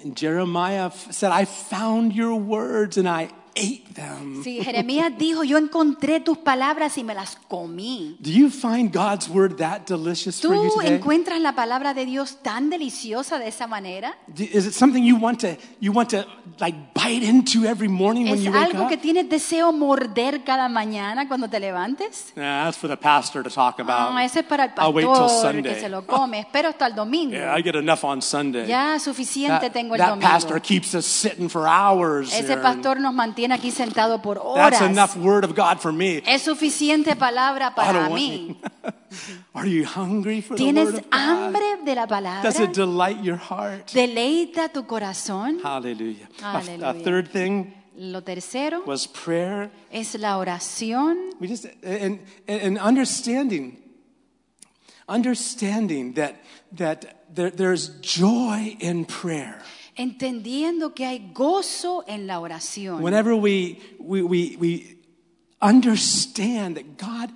and 0.01 0.15
Jeremiah 0.15 0.91
said, 1.12 1.31
I 1.31 1.45
found 1.45 2.13
your 2.13 2.36
words 2.36 2.98
and 2.98 3.07
I 3.07 3.29
ate 3.55 3.83
them. 3.93 4.43
Sí, 4.43 4.62
Jeremías 4.63 5.12
dijo, 5.17 5.43
yo 5.43 5.57
encontré 5.57 6.19
tus 6.19 6.38
palabras 6.39 6.98
y 6.98 7.03
me 7.03 7.13
las 7.13 7.36
comí. 7.48 8.15
Do 8.19 8.29
you 8.31 8.50
find 8.50 8.91
God's 8.91 9.29
word 9.29 9.57
that 9.57 9.81
delicious 9.88 10.41
for 10.41 10.55
you 10.55 10.69
¿Tú 10.69 10.75
today? 10.81 10.95
encuentras 10.95 11.39
la 11.39 11.53
palabra 11.53 11.93
de 11.93 12.05
Dios 12.05 12.39
tan 12.41 12.69
deliciosa 12.69 13.38
de 13.39 13.48
esa 13.50 13.67
manera? 13.67 14.15
Do- 14.27 14.43
Is 14.43 14.65
it 14.65 14.74
something 14.74 15.03
you 15.03 15.15
want 15.17 15.39
to 15.41 15.55
you 15.79 15.91
want 15.91 16.10
to 16.10 16.25
like 16.60 16.75
bite 16.95 17.24
into 17.24 17.65
every 17.65 17.88
morning 17.88 18.25
when 18.25 18.39
¿Es 18.39 18.43
you 18.43 18.51
wake 18.51 18.72
algo 18.74 18.83
up? 18.86 18.89
que 18.89 18.98
tienes 18.98 19.29
deseo 19.29 19.72
morder 19.72 20.43
cada 20.43 20.67
mañana 20.69 21.27
cuando 21.27 21.48
te 21.48 21.60
levantes? 21.60 22.33
Nah, 22.36 22.65
that's 22.65 22.77
for 22.77 22.88
the 22.89 22.98
pastor 22.98 23.43
to 23.43 23.50
talk 23.51 23.79
about. 23.79 24.12
No, 24.13 24.19
ese 24.19 24.39
es 24.39 24.45
para 24.45 24.63
el 24.65 24.72
I'll 24.77 24.91
wait 24.93 25.03
till 25.05 25.13
pastor 25.13 25.51
que 25.51 25.62
Sunday. 25.62 25.79
se 25.79 25.89
lo 25.89 26.05
come. 26.07 26.39
Espero 26.39 26.69
hasta 26.69 26.88
el 26.88 26.95
domingo. 26.95 27.36
Yeah, 27.36 27.55
I 27.55 27.62
get 27.62 27.75
enough 27.75 28.03
on 28.03 28.22
Sunday. 28.22 28.65
Ya 28.67 28.98
suficiente 29.00 29.60
that, 29.67 29.74
tengo 29.74 29.93
el 29.93 30.00
that 30.00 30.10
domingo. 30.10 30.27
pastor 30.27 30.60
keeps 30.60 30.95
us 30.95 31.05
sitting 31.05 31.50
for 31.50 31.67
hours. 31.67 32.33
Ese 32.33 32.53
and 32.53 32.62
pastor 32.63 33.00
nos 33.00 33.13
mantiene 33.13 33.42
aquí 33.51 33.71
sentado 33.71 34.21
por 34.21 34.38
That's 34.55 34.77
horas. 34.77 34.81
enough 34.81 35.15
word 35.17 35.43
of 35.43 35.55
God 35.55 35.79
for 35.79 35.91
me. 35.91 36.21
Es 36.25 36.43
suficiente 36.43 37.15
palabra 37.15 37.75
para 37.75 38.09
mí. 38.09 38.57
Are 39.53 39.67
you 39.67 39.85
hungry 39.85 40.41
for 40.41 40.55
the 40.57 40.63
word 40.63 40.73
¿Tienes 40.73 40.88
of 40.89 41.01
God? 41.01 41.12
hambre 41.12 41.77
de 41.85 41.95
la 41.95 42.07
palabra? 42.07 42.41
Does 42.41 42.59
it 42.59 42.73
delight 42.73 43.21
your 43.23 43.38
heart? 43.38 43.91
¿Deleita 43.93 44.69
tu 44.69 44.85
corazón? 44.85 45.59
Hallelujah. 45.62 46.27
A- 46.41 46.93
third 47.03 47.29
thing 47.31 47.73
Lo 47.95 48.21
tercero 48.21 48.83
was 48.88 49.05
prayer. 49.07 49.69
es 49.91 50.15
la 50.15 50.38
oración. 50.39 51.29
We 51.39 51.47
just 51.47 51.65
and, 51.83 52.19
and 52.47 52.79
understanding, 52.79 53.77
understanding 55.07 56.13
that 56.13 56.35
that 56.71 57.25
there, 57.33 57.51
there's 57.51 57.89
joy 58.01 58.75
in 58.79 59.05
prayer. 59.05 59.62
Entendiendo 59.95 60.93
que 60.93 61.05
hay 61.05 61.31
gozo 61.33 62.03
en 62.07 62.27
la 62.27 62.39
oración. 62.39 63.03
Whenever 63.03 63.33
we 63.33 63.79
we 64.00 64.21
we, 64.21 64.57
we 64.59 64.97
understand 65.62 66.75
that 66.77 66.97
God 66.97 67.29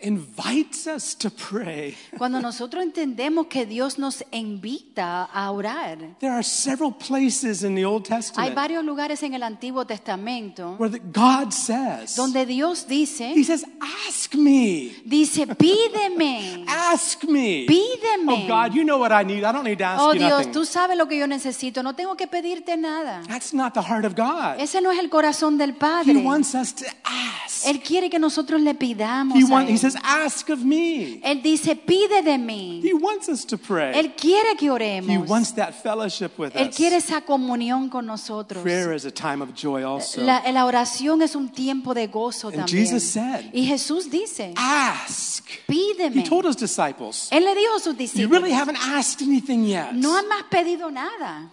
invites 0.00 0.86
us 0.86 1.16
to 1.16 1.28
pray, 1.28 1.96
Cuando 2.16 2.40
nosotros 2.40 2.84
entendemos 2.84 3.48
que 3.48 3.66
Dios 3.66 3.98
nos 3.98 4.24
invita 4.30 5.24
a 5.24 5.50
orar. 5.50 5.98
there 6.20 6.32
are 6.32 6.44
several 6.44 6.92
places 6.92 7.64
in 7.64 7.74
the 7.74 7.84
Old 7.84 8.06
Hay 8.08 8.18
Testament 8.20 8.54
varios 8.54 8.84
lugares 8.84 9.22
en 9.24 9.34
el 9.34 9.42
Antiguo 9.42 9.84
Testamento 9.86 10.76
where 10.78 10.88
the, 10.90 11.00
God 11.00 11.50
says, 11.52 12.14
donde 12.14 12.46
Dios 12.46 12.86
He 12.88 13.00
dice, 13.06 13.44
says, 13.44 13.64
"Ask 14.08 14.34
me, 14.34 14.92
dice, 15.04 15.46
pídeme, 15.56 16.64
ask 16.68 17.24
me." 17.24 17.66
pídeme. 17.66 18.28
Oh 18.32 18.46
God, 18.46 18.74
you 18.74 18.84
know 18.84 18.98
what 18.98 19.10
I 19.10 19.24
need. 19.24 19.44
I 19.44 19.52
don't 19.52 19.64
need 19.64 19.78
to 19.78 19.84
ask 19.84 20.00
Oh 20.00 20.12
you 20.12 20.20
Dios, 20.20 20.46
nothing. 20.46 20.52
tú 20.52 20.64
sabes 20.64 20.96
lo 20.96 21.08
que 21.08 21.18
yo 21.18 21.26
necesito, 21.26 21.82
no 21.82 21.94
tengo 21.94 22.16
que 22.16 22.26
pedirte 22.28 22.76
nada. 22.76 23.22
That's 23.26 23.52
not 23.52 23.74
the 23.74 23.82
heart 23.82 24.04
of 24.04 24.14
God. 24.14 24.60
Ese 24.60 24.80
no 24.80 24.92
es 24.92 24.98
el 25.00 25.10
corazón 25.10 25.58
del 25.58 25.70
He 25.70 25.72
Padre. 25.74 26.22
wants 26.22 26.54
us 26.54 26.72
to 26.74 26.84
ask. 27.02 27.66
Él 27.66 27.80
quiere 27.82 28.08
que 28.08 28.18
nosotros 28.20 28.60
le 28.60 28.74
pidamos. 28.74 29.36
He, 29.36 29.42
a 29.42 29.46
want, 29.46 29.68
he 29.68 29.72
Él. 29.72 29.87
Says, 29.90 30.00
ask 30.04 30.48
of 30.50 30.60
me. 30.64 31.20
Él 31.22 31.42
dice, 31.42 31.74
pide 31.76 32.22
de 32.22 32.38
mí. 32.38 32.80
He 32.82 32.92
wants 32.94 33.28
us 33.28 33.44
to 33.46 33.58
pray. 33.58 33.92
Él 33.94 34.14
quiere 34.16 34.56
que 34.56 34.66
He 34.66 34.70
oremos. 34.70 35.28
wants 35.28 35.52
that 35.52 35.72
fellowship 35.74 36.38
with 36.38 36.52
Él 36.54 36.68
us. 36.68 36.76
quiere 36.76 36.96
esa 36.96 37.20
comunión 37.22 37.90
con 37.90 38.06
nosotros. 38.06 38.62
Prayer 38.62 38.92
is 38.92 39.04
a 39.04 39.10
time 39.10 39.42
of 39.42 39.54
joy 39.54 39.82
also. 39.84 40.20
La, 40.22 40.42
la 40.50 40.64
oración 40.66 41.22
es 41.22 41.34
un 41.34 41.48
tiempo 41.48 41.94
de 41.94 42.06
gozo 42.08 42.48
And 42.48 42.58
también. 42.58 42.68
Jesus 42.86 43.02
said, 43.04 43.50
y 43.52 43.66
Jesús 43.66 44.10
dice, 44.10 44.54
Ask. 44.56 45.48
He 45.66 45.94
pídeme. 45.94 46.24
told 46.28 46.44
his 46.46 46.56
disciples, 46.56 47.28
Él 47.30 47.44
le 47.44 47.54
dijo 47.54 47.76
a 47.76 47.80
sus 47.80 47.92
You 47.94 47.98
discípulos, 47.98 48.30
really 48.30 48.52
haven't 48.52 48.78
asked 48.80 49.22
anything 49.22 49.64
yet. 49.64 49.92
no 49.92 50.16
han 50.16 50.26
más 50.28 50.44
pedido 50.50 50.90
nada. 50.90 51.50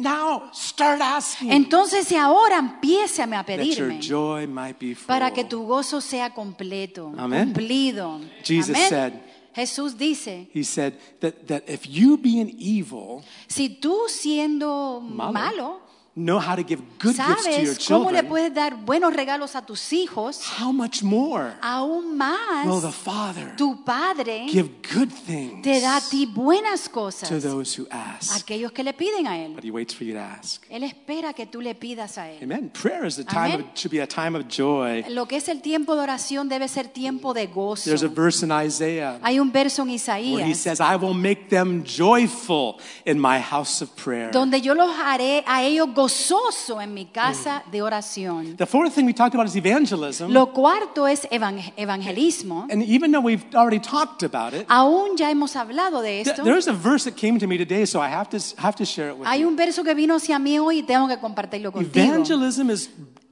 Now 0.00 0.50
start 0.52 1.00
asking 1.02 1.50
Entonces 1.52 2.06
si 2.08 2.16
ahora 2.16 2.58
empiézame 2.58 3.36
a 3.36 3.44
that 3.44 3.56
your 3.58 3.88
pedirme 3.88 4.00
joy 4.00 4.46
might 4.46 4.78
be 4.78 4.94
full. 4.94 5.06
para 5.06 5.30
que 5.32 5.44
tu 5.44 5.62
gozo 5.66 6.00
sea 6.00 6.30
completo, 6.30 7.12
Amen. 7.18 7.52
cumplido. 7.52 8.20
Jesus 8.42 8.76
Amén. 8.76 8.88
said- 8.88 9.12
Jesús 9.54 9.98
dice, 9.98 10.48
He 10.54 10.62
said 10.64 10.94
that, 11.20 11.34
that 11.48 11.64
if 11.68 11.84
you 11.86 12.16
being 12.16 12.54
evil 12.58 13.22
si 13.48 13.68
tú 13.68 14.08
siendo 14.08 15.00
Malo. 15.02 15.32
malo, 15.32 15.80
know 16.24 16.38
how 16.38 16.54
to 16.54 16.62
give 16.62 16.80
good 16.98 17.16
gifts 17.16 17.44
to 17.44 17.50
your 17.62 17.74
sabes 17.74 17.88
cómo 17.88 18.10
le 18.10 18.18
children, 18.18 18.28
puedes 18.28 18.54
dar 18.54 18.76
buenos 18.76 19.12
regalos 19.12 19.54
a 19.56 19.62
tus 19.62 19.92
hijos, 19.92 20.40
how 20.58 20.72
much 20.72 21.02
more 21.02 21.54
aún 21.62 22.16
más 22.16 22.66
will 22.66 22.80
the 22.80 22.92
Father 22.92 23.54
tu 23.56 23.84
Padre 23.84 24.46
give 24.50 24.70
good 24.94 25.08
things 25.08 25.62
te 25.62 25.80
da 25.80 25.96
a 25.96 26.00
ti 26.00 26.26
buenas 26.26 26.84
to 26.84 26.90
cosas 26.90 27.42
those 27.42 27.74
who 27.80 27.86
a 27.90 28.16
ask? 28.16 28.36
aquellos 28.36 28.72
que 28.72 28.82
le 28.84 28.92
piden 28.92 29.26
a 29.26 29.38
Él. 29.38 29.54
But 29.54 29.64
He 29.64 29.70
waits 29.70 29.94
for 29.94 30.04
you 30.04 30.14
to 30.14 30.20
ask. 30.20 30.64
Él 30.70 30.84
espera 30.84 31.32
que 31.32 31.46
tú 31.46 31.60
le 31.60 31.74
pidas 31.74 32.18
a 32.18 32.30
Él. 32.30 32.42
Amen. 32.42 32.70
Prayer 32.70 33.04
is 33.04 33.18
a 33.18 33.24
time 33.24 33.54
of, 33.54 33.60
Amen. 33.60 33.70
should 33.74 33.90
be 33.90 34.00
a 34.00 34.06
time 34.06 34.36
of 34.36 34.46
joy. 34.48 35.04
Lo 35.08 35.26
que 35.26 35.36
es 35.36 35.48
el 35.48 35.62
tiempo 35.62 35.94
de 35.94 36.02
oración 36.02 36.48
debe 36.48 36.68
ser 36.68 36.88
tiempo 36.88 37.34
de 37.34 37.46
gozo. 37.46 37.84
There's 37.84 38.02
a 38.02 38.08
verse 38.08 38.44
in 38.44 38.52
Isaiah 38.52 39.18
Hay 39.22 39.38
un 39.40 39.52
verso 39.52 39.82
en 39.82 39.88
where 39.88 40.44
He 40.44 40.50
Isaías 40.52 40.58
says, 40.58 40.80
"I 40.80 40.96
will 40.96 41.14
make 41.14 41.48
them 41.48 41.84
joyful 41.84 42.76
in 43.04 43.18
my 43.18 43.38
house 43.40 43.82
of 43.82 43.90
prayer." 43.96 44.30
donde 44.30 44.60
yo 44.60 44.74
los 44.74 44.90
haré 44.98 45.44
a 45.46 45.62
ellos 45.62 45.92
gozoso 46.10 46.80
en 46.80 46.92
mi 46.92 47.06
casa 47.06 47.62
de 47.70 47.82
oración. 47.82 48.56
The 48.56 48.66
fourth 48.66 48.92
thing 48.94 49.04
we 49.06 49.12
talked 49.14 49.34
about 49.34 49.46
is 49.48 49.56
evangelism. 49.56 50.30
Lo 50.32 50.52
cuarto 50.52 51.06
es 51.06 51.26
evang- 51.30 51.72
evangelismo. 51.76 52.66
And 52.70 52.82
even 52.82 53.12
though 53.12 53.24
we've 53.24 53.44
already 53.54 53.80
talked 53.80 54.22
about 54.22 54.52
it, 54.54 54.66
Aún 54.68 55.16
ya 55.16 55.30
hemos 55.30 55.54
hablado 55.56 56.02
de 56.02 56.20
esto. 56.22 56.42
there's 56.42 56.68
a 56.68 56.72
verse 56.72 57.04
that 57.08 57.16
came 57.16 57.38
to 57.38 57.46
me 57.46 57.56
today, 57.58 57.86
so 57.86 58.00
I 58.00 58.08
have 58.08 58.28
to 58.30 58.38
have 58.58 58.76
to 58.76 58.84
share 58.84 59.10
it 59.10 59.18
with 59.18 59.26
Hay 59.28 59.40
you. 59.42 59.48
un 59.48 59.56
verso 59.56 59.82
que 59.84 59.94
vino 59.94 60.14
hacia 60.16 60.38
mí 60.38 60.58
hoy 60.58 60.78
y 60.78 60.82
tengo 60.82 61.08
que 61.08 61.18
compartirlo 61.18 61.72
contigo. 61.72 62.04
Evangelism 62.04 62.70
is 62.70 62.90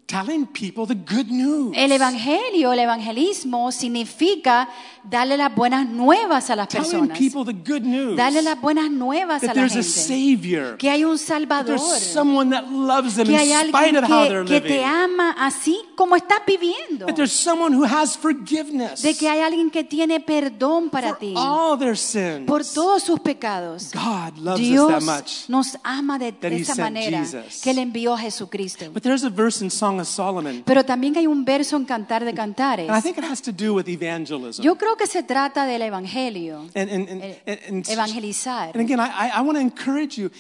telling 0.09 0.47
people 0.47 0.87
the 0.87 0.95
good 0.95 1.31
news. 1.31 1.77
El 1.77 1.93
evangelio, 1.93 2.73
el 2.73 2.79
evangelismo 2.79 3.71
significa 3.71 4.69
darle 5.05 5.37
las 5.37 5.55
buenas 5.55 5.87
nuevas 5.87 6.49
a 6.49 6.57
las 6.57 6.69
telling 6.69 7.09
personas. 7.09 7.19
people 7.19 7.45
the 7.45 7.53
good 7.53 7.83
news. 7.83 8.17
Darle 8.17 8.43
las 8.43 8.59
buenas 8.61 8.91
nuevas 8.91 9.43
a 9.43 9.49
la 9.49 9.53
there's 9.53 9.73
a 9.73 9.83
gente. 9.83 9.88
Savior. 9.88 10.77
Que 10.79 10.91
hay 10.91 11.05
un 11.05 11.19
Salvador. 11.19 11.79
there's 11.79 12.03
someone 12.03 12.50
that 12.50 12.65
loves 12.71 13.17
them 13.17 13.27
Que 13.27 13.37
hay 13.37 13.53
alguien 13.53 14.47
que, 14.47 14.61
te 14.62 14.83
ama 14.83 15.37
así 15.38 15.79
como 15.95 16.17
estás 16.17 16.41
viviendo. 16.47 17.07
That 17.07 17.15
there's 17.15 17.33
someone 17.33 17.77
who 17.77 17.85
has 17.85 18.17
forgiveness 18.17 19.03
De 19.03 19.15
que 19.15 19.29
hay 19.29 19.41
alguien 19.41 19.71
que 19.71 19.85
tiene 19.85 20.21
perdón 20.21 20.88
para 20.88 21.11
for 21.11 21.19
ti. 21.19 21.35
all 21.37 21.79
their 21.79 21.97
sins. 21.97 22.47
Por 22.47 22.65
todos 22.65 23.03
sus 23.03 23.21
pecados. 23.21 23.93
God 23.93 24.38
loves 24.38 24.61
us 24.62 24.69
Dios 24.69 24.88
that 24.88 25.03
much. 25.03 25.49
nos 25.49 25.77
ama 25.85 26.19
de, 26.19 26.33
that 26.33 26.53
esa 26.53 26.75
manera 26.77 27.25
Jesus. 27.25 27.61
que 27.62 27.75
le 27.75 27.83
envió 27.83 28.15
a 28.15 28.19
Jesucristo. 28.19 28.91
But 28.91 29.03
there's 29.03 29.25
a 29.25 29.31
verse 29.31 29.62
in 29.62 29.71
Song 29.71 29.98
of 30.00 30.07
Solomon, 30.09 30.62
Pero 30.64 30.85
también 30.85 31.17
hay 31.17 31.26
un 31.26 31.45
verso 31.45 31.76
en 31.76 31.85
Cantar 31.85 32.25
de 32.25 32.35
Cantares. 32.35 32.88
and 32.88 32.97
I 32.99 33.00
think 33.00 33.19
it 33.19 33.25
has 33.25 33.40
to 33.43 33.52
do 33.52 33.75
with 33.75 33.88
evangelism. 33.88 34.62
Yo 34.64 34.76
creo 34.76 34.97
que 34.97 35.07
se 35.07 35.23
trata 35.23 35.67
del 35.67 35.83
evangelio, 35.83 36.69
and, 36.75 36.90
and, 36.90 37.09
and, 37.09 37.23
eh, 37.47 37.83
evangelizar. 37.88 38.71
and 38.75 38.81
again, 38.81 39.00
I 39.00 39.40
want 39.40 39.57
to 39.57 39.61
encourage 39.61 40.17
you. 40.21 40.31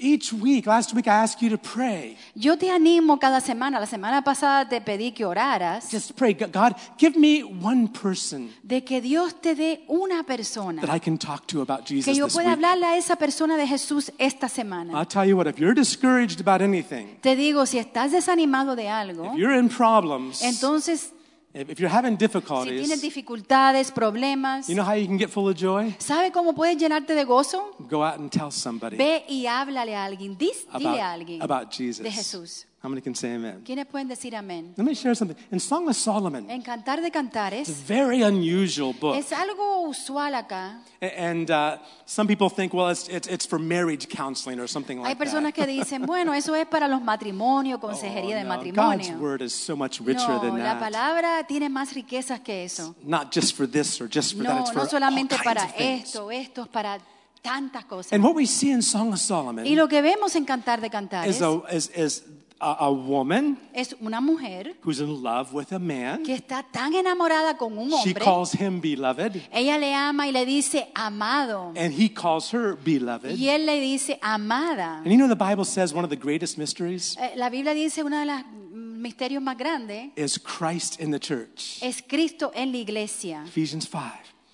Each 0.00 0.32
week, 0.32 0.66
last 0.66 0.94
week, 0.94 1.08
I 1.08 1.24
asked 1.24 1.42
you 1.42 1.50
to 1.50 1.58
pray. 1.58 2.16
Yo 2.36 2.56
te 2.56 2.70
animo 2.70 3.18
cada 3.18 3.40
semana. 3.40 3.80
La 3.80 3.86
semana 3.86 4.22
pasada 4.22 4.68
te 4.68 4.80
pedí 4.80 5.12
que 5.12 5.24
oraras 5.24 5.90
Just 5.90 6.12
pray, 6.14 6.34
God, 6.34 6.76
give 6.96 7.18
me 7.18 7.42
one 7.42 7.88
person 7.88 8.50
de 8.62 8.84
que 8.84 9.00
Dios 9.00 9.40
te 9.40 9.56
dé 9.56 9.84
una 9.88 10.22
persona 10.22 10.82
that 10.82 10.94
I 10.94 11.00
can 11.00 11.18
talk 11.18 11.46
to 11.48 11.62
about 11.62 11.84
Jesus 11.84 12.04
que 12.04 12.14
yo 12.14 12.28
pueda 12.28 12.52
hablarle 12.52 12.86
a 12.86 12.96
esa 12.96 13.16
persona 13.16 13.56
de 13.56 13.66
Jesús 13.66 14.12
esta 14.18 14.48
semana. 14.48 14.92
I'll 14.92 15.04
tell 15.04 15.26
you 15.26 15.36
what, 15.36 15.48
if 15.48 15.58
you're 15.58 15.74
discouraged 15.74 16.40
about 16.40 16.62
anything, 16.62 17.18
Te 17.20 17.34
digo, 17.34 17.66
si 17.66 17.78
estás 17.78 18.12
desanimado 18.12 18.76
de 18.76 18.88
algo, 18.88 19.32
if 19.32 19.38
you're 19.38 19.58
in 19.58 19.68
problems, 19.68 20.42
entonces 20.42 21.12
if, 21.58 21.80
you're 21.80 21.88
having 21.92 22.16
difficulties, 22.16 22.80
si 22.80 22.84
tienes 22.86 23.02
dificultades, 23.02 23.90
problemas, 23.90 24.68
you 24.68 24.74
know 24.74 24.84
how 24.84 24.94
you 24.94 25.06
can 25.06 25.16
get 25.18 25.28
full 25.30 25.48
of 25.48 25.56
joy? 25.56 25.94
¿sabe 25.98 26.30
cómo 26.30 26.54
puedes 26.54 26.76
llenarte 26.78 27.14
de 27.14 27.24
gozo? 27.24 27.74
Go 27.88 28.04
out 28.04 28.18
and 28.18 28.30
tell 28.30 28.50
somebody 28.52 28.96
Ve 28.96 29.24
y 29.28 29.46
háblale 29.46 29.96
a 29.96 30.04
alguien, 30.04 30.36
dis- 30.36 30.66
dile 30.76 30.88
a 30.88 30.92
about, 30.92 31.00
alguien 31.00 31.42
about 31.42 31.70
Jesus. 31.72 32.02
de 32.02 32.10
Jesús. 32.10 32.66
How 32.88 32.90
many 32.90 33.02
can 33.02 33.14
say 33.14 33.34
amen? 33.34 33.60
¿Quiénes 33.66 33.84
pueden 33.84 34.08
decir 34.08 34.34
amén? 34.34 34.72
Let 34.78 34.82
me 34.86 34.94
share 34.94 35.14
something. 35.14 35.36
In 35.52 35.60
Song 35.60 35.86
of 35.90 35.94
Solomon, 35.94 36.50
En 36.50 36.62
Cantar 36.62 37.02
de 37.02 37.08
it's 37.08 37.14
a 37.16 37.18
Cantares 37.20 37.68
very 37.86 38.22
unusual 38.22 38.94
book. 38.94 39.14
es 39.14 39.30
algo 39.30 39.82
usual 39.86 40.34
acá. 40.34 40.80
A- 41.02 41.28
And 41.28 41.50
uh, 41.50 41.76
some 42.06 42.26
people 42.26 42.48
think, 42.48 42.72
well, 42.72 42.88
it's, 42.88 43.06
it's, 43.10 43.28
it's 43.28 43.46
for 43.46 43.58
marriage 43.58 44.08
counseling 44.08 44.58
or 44.58 44.66
something 44.66 44.96
Hay 45.00 45.04
like 45.14 45.18
personas 45.18 45.52
that. 45.54 45.66
que 45.66 45.66
dicen, 45.66 46.06
bueno, 46.06 46.32
eso 46.32 46.54
es 46.54 46.66
para 46.66 46.88
los 46.88 47.02
matrimonios, 47.02 47.78
consejería 47.82 48.36
de 48.36 48.42
Oh, 48.42 48.44
no. 48.44 48.54
God's 48.56 48.74
matrimonio. 48.74 49.18
word 49.20 49.42
is 49.42 49.52
so 49.52 49.76
much 49.76 50.00
richer 50.00 50.26
No, 50.26 50.40
than 50.40 50.56
la 50.58 50.78
that. 50.78 50.80
palabra 50.80 51.46
tiene 51.46 51.68
más 51.68 51.92
riquezas 51.92 52.40
que 52.40 52.64
eso. 52.64 52.96
Not 53.04 53.30
just 53.34 53.54
for 53.54 53.68
this 53.68 54.00
or 54.00 54.08
just 54.08 54.34
for 54.34 54.44
that. 54.44 54.54
No, 54.54 54.60
It's 54.62 54.70
for 54.72 54.84
no 54.84 54.88
solamente 54.88 55.34
all 55.34 55.42
para 55.44 55.60
kinds 55.60 55.72
of 55.74 55.76
things. 55.76 56.04
esto, 56.08 56.30
esto 56.30 56.62
es 56.62 56.68
para 56.68 56.98
tantas 57.42 57.84
cosas. 57.84 58.12
And 58.14 58.24
what 58.24 58.34
we 58.34 58.46
see 58.46 58.70
in 58.70 58.82
Song 58.82 59.12
of 59.12 59.18
Solomon 59.20 59.66
Y 59.66 59.74
lo 59.76 59.86
que 59.88 60.00
vemos 60.02 60.34
en 60.36 60.44
Cantar 60.46 60.80
de 60.80 60.88
Cantares 60.90 61.36
is 61.36 61.42
a, 61.42 61.60
is, 61.70 61.90
is 61.94 62.24
a, 62.60 62.86
a 62.86 62.90
woman 62.90 63.56
es 63.72 63.94
una 64.00 64.20
mujer 64.20 64.74
who's 64.84 65.00
in 65.00 65.22
love 65.22 65.52
with 65.52 65.72
a 65.72 65.78
man. 65.78 66.22
que 66.24 66.34
está 66.34 66.64
tan 66.72 66.92
enamorada 66.94 67.56
con 67.56 67.78
un 67.78 67.88
She 67.90 67.96
hombre. 68.10 68.24
calls 68.24 68.52
him 68.52 68.80
beloved, 68.80 69.40
Ella 69.52 69.78
le 69.78 69.94
ama 69.94 70.26
y 70.26 70.32
le 70.32 70.44
dice 70.44 70.88
amado. 70.94 71.72
and 71.76 71.92
he 71.94 72.08
calls 72.08 72.52
her 72.52 72.74
beloved. 72.76 73.36
Y 73.38 73.48
él 73.48 73.64
le 73.66 73.80
dice 73.80 74.18
amada. 74.22 74.98
And 75.04 75.06
you 75.12 75.16
know, 75.16 75.28
the 75.28 75.36
Bible 75.36 75.64
says 75.64 75.92
one 75.94 76.04
of 76.04 76.10
the 76.10 76.16
greatest 76.16 76.58
mysteries 76.58 77.16
Eh, 77.18 77.32
La 77.36 77.48
Biblia 77.48 77.74
dice 77.74 78.02
una 78.02 78.20
de 78.20 78.26
las 78.26 78.44
mm, 78.44 79.00
misterios 79.00 79.42
más 79.42 79.56
grandes 79.56 80.10
is 80.16 80.38
Christ 80.38 81.00
in 81.00 81.10
the 81.10 81.20
church. 81.20 81.78
es 81.82 82.02
Cristo 82.02 82.50
en 82.54 82.72
la 82.72 82.78
iglesia. 82.78 83.42
Ephesians 83.46 83.86
5. 83.88 84.02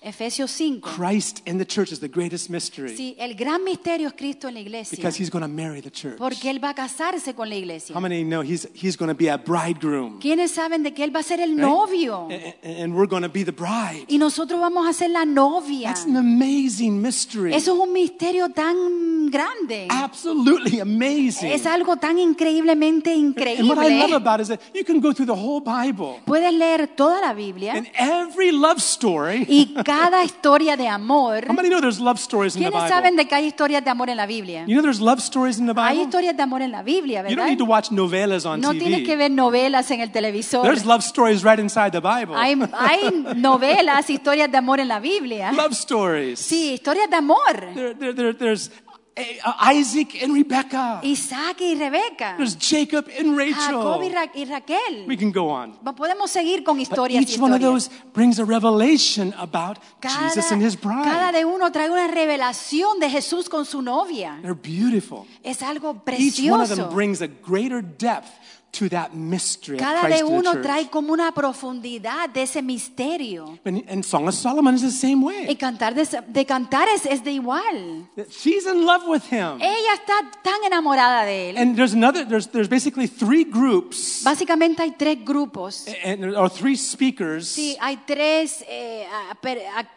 Efesios 0.05 0.51
5. 0.51 0.81
Christ 0.81 1.41
in 1.47 1.57
the 1.57 1.65
church 1.65 1.91
is 1.91 1.99
the 1.99 2.07
greatest 2.07 2.49
mystery 2.51 2.95
Sí, 2.95 3.15
el 3.17 3.33
gran 3.33 3.63
misterio 3.63 4.07
es 4.09 4.13
Cristo 4.13 4.47
en 4.47 4.53
la 4.53 4.59
iglesia. 4.59 4.95
because 4.95 5.17
he's 5.19 5.31
going 5.31 5.41
to 5.41 5.47
marry 5.47 5.81
the 5.81 5.89
church. 5.89 6.17
Porque 6.17 6.49
Él 6.51 6.63
va 6.63 6.69
a 6.69 6.73
casarse 6.75 7.33
con 7.33 7.49
la 7.49 7.55
iglesia. 7.55 7.95
How 7.95 7.99
many 7.99 8.23
know 8.23 8.41
he's, 8.43 8.67
he's 8.75 8.95
going 8.95 9.09
to 9.09 9.15
be 9.17 9.29
a 9.29 9.37
bridegroom? 9.37 10.19
¿Quiénes 10.19 10.51
saben 10.51 10.83
de 10.83 10.93
que 10.93 11.03
Él 11.03 11.11
va 11.15 11.21
a 11.21 11.23
ser 11.23 11.39
el 11.39 11.55
right? 11.55 11.59
novio? 11.59 12.27
A- 12.29 12.33
a- 12.63 12.83
And 12.83 12.93
we're 12.93 13.07
going 13.09 13.23
to 13.23 13.29
be 13.29 13.43
the 13.43 13.51
bride. 13.51 14.05
Y 14.07 14.19
nosotros 14.19 14.59
vamos 14.61 14.87
a 14.87 14.93
ser 14.93 15.09
la 15.09 15.25
novia. 15.25 15.87
That's 15.89 16.05
an 16.05 16.17
amazing 16.17 17.01
mystery. 17.01 17.53
Eso 17.55 17.73
es 17.73 17.79
un 17.79 17.91
misterio 17.91 18.49
tan 18.49 19.31
grande. 19.31 19.87
Absolutely 19.89 20.81
amazing. 20.81 21.49
Es 21.51 21.65
algo 21.65 21.97
tan 21.97 22.19
increíblemente 22.19 23.11
And 23.15 23.35
what 23.35 23.47
I 23.47 23.89
love 23.89 24.11
increíble. 24.11 24.15
about 24.15 24.39
it 24.39 24.43
is 24.43 24.47
that 24.49 24.59
you 24.75 24.83
can 24.85 24.99
go 24.99 25.13
through 25.13 25.25
the 25.25 25.33
whole 25.35 25.61
Bible 25.61 26.19
Puedes 26.25 26.53
leer 26.53 26.87
toda 26.95 27.21
la 27.21 27.33
Biblia 27.33 27.73
and 27.73 27.87
every 27.97 28.51
love 28.51 28.79
story. 28.79 29.45
y 29.49 29.73
cada 29.83 29.94
historia 30.23 30.75
de 30.77 30.87
amor. 30.87 31.45
How 31.47 31.53
many 31.53 31.69
know 31.69 31.79
there's 31.81 31.99
love 31.99 32.17
stories 32.19 32.55
in 32.55 32.63
the 32.63 32.69
¿Quiénes 32.69 32.89
saben 32.89 33.11
Bible? 33.11 33.23
de 33.23 33.27
que 33.29 33.35
hay 33.35 33.45
historias 33.45 33.83
de 33.83 33.89
amor 33.89 34.09
en 34.09 34.17
la 34.17 34.25
Biblia? 34.25 34.65
You 34.67 34.73
know 34.75 34.81
there's 34.81 34.99
love 34.99 35.19
stories 35.19 35.57
in 35.59 35.65
the 35.65 35.73
Hay 35.79 35.95
Bible? 35.97 36.03
historias 36.05 36.35
de 36.37 36.43
amor 36.43 36.61
en 36.61 36.71
la 36.71 36.83
Biblia, 36.83 37.21
You 37.21 37.35
don't 37.35 37.37
¿verdad? 37.37 37.49
need 37.49 37.57
to 37.59 37.65
watch 37.65 37.91
novelas 37.91 38.45
on 38.45 38.61
No 38.61 38.71
tienes 38.73 38.99
que 39.01 39.15
TV. 39.15 39.17
ver 39.17 39.31
novelas 39.31 39.89
en 39.91 40.01
el 40.01 40.11
televisor. 40.11 40.63
There's 40.63 40.85
love 40.85 41.01
stories 41.03 41.43
right 41.43 41.59
inside 41.59 41.91
the 41.91 41.99
Bible. 42.01 42.35
Hay, 42.35 42.55
hay 42.73 43.25
novelas, 43.35 44.09
historias 44.09 44.51
de 44.51 44.57
amor 44.57 44.79
en 44.79 44.87
la 44.87 44.99
Biblia. 44.99 45.51
Love 45.51 45.71
stories. 45.73 46.39
Sí, 46.39 46.73
historias 46.73 47.09
de 47.09 47.15
amor. 47.17 47.37
There, 47.73 47.93
there, 47.95 48.13
there, 48.13 48.33
there's 48.33 48.69
Isaac 49.17 50.21
and 50.21 50.33
Rebecca. 50.33 50.99
Isaac 51.01 51.61
y 51.61 51.75
Rebeca. 51.75 52.35
There's 52.37 52.55
Jacob 52.57 53.07
and 53.17 53.37
Jacob 53.37 54.01
y, 54.01 54.09
Rachel. 54.09 54.13
Ra- 54.13 54.31
y 54.35 54.45
Raquel. 54.45 55.05
We 55.07 55.15
can 55.15 55.31
go 55.31 55.49
on. 55.49 55.77
Podemos 55.95 56.31
seguir 56.31 56.63
con 56.65 56.77
But 56.77 56.89
historias 56.89 57.21
y 57.21 57.23
each 57.23 57.39
one 57.39 57.53
of 57.53 57.61
those 57.61 57.89
brings 58.13 58.39
a 58.39 58.45
revelation 58.45 59.33
about 59.37 59.79
Cada, 60.01 60.27
Jesus 60.27 60.51
and 60.51 60.61
his 60.61 60.75
bride. 60.75 61.05
cada 61.05 61.31
de 61.31 61.45
uno 61.45 61.71
trae 61.71 61.89
una 61.89 62.07
revelación 62.07 62.99
de 62.99 63.09
Jesús 63.09 63.47
con 63.47 63.65
su 63.65 63.81
novia. 63.81 64.37
They're 64.41 64.53
beautiful. 64.53 65.25
Es 65.43 65.61
algo 65.61 66.03
precioso. 66.03 66.41
Each 66.41 66.51
one 66.51 66.61
of 66.61 66.69
them 66.69 66.89
brings 66.93 67.21
a 67.21 67.27
greater 67.27 67.81
depth 67.81 68.29
to 68.77 68.89
that 68.89 69.11
mystery 69.13 69.77
Cada 69.77 70.07
de 70.07 70.23
uno 70.23 70.61
trae 70.61 70.89
como 70.89 71.13
una 71.13 71.31
profundidad 71.33 72.29
de 72.29 72.43
ese 72.43 72.61
misterio. 72.61 73.57
And, 73.65 73.83
and 73.89 74.03
Song 74.03 74.27
of 74.27 74.33
Solomon 74.35 74.75
is 74.75 74.81
the 74.81 74.91
same 74.91 75.23
Y 75.23 75.45
way. 75.47 75.55
cantar 75.57 75.93
de, 75.95 76.05
de 76.27 76.45
cantar 76.45 76.87
es, 76.89 77.23
de 77.23 77.31
igual. 77.31 78.07
She's 78.29 78.65
in 78.65 78.85
love 78.85 79.03
with 79.07 79.23
him. 79.31 79.59
Ella 79.61 79.93
está 79.95 80.13
tan 80.43 80.63
enamorada 80.65 81.23
de 81.25 81.51
él. 81.51 81.57
And 81.57 81.75
there's 81.75 81.93
another, 81.93 82.25
there's, 82.27 82.47
there's 82.51 82.69
basically 82.69 83.07
three 83.07 83.43
groups 83.43 84.23
Básicamente 84.23 84.81
hay 84.83 84.91
tres 84.91 85.17
grupos. 85.23 85.85
and, 86.03 86.35
or 86.35 86.49
three 86.49 86.75
speakers 86.75 87.47
Sí, 87.47 87.77
hay 87.79 87.97
tres 88.05 88.63
eh, 88.67 89.05
a- 89.11 89.31
a- 89.79 89.89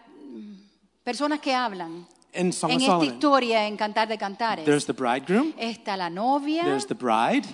personas 1.05 1.41
que 1.41 1.55
hablan 1.55 2.07
en 2.33 2.49
of 2.51 2.71
esta 2.71 3.05
historia 3.05 3.67
en 3.67 3.77
Cantar 3.77 4.07
de 4.09 4.19
Cantares. 4.19 4.65
There's 4.65 4.85
the 4.87 4.93
bridegroom, 4.93 5.53
Está 5.59 5.97
la 5.97 6.11
novia, 6.11 6.63
there's 6.65 6.87
the 6.87 6.95
bride, 6.95 7.45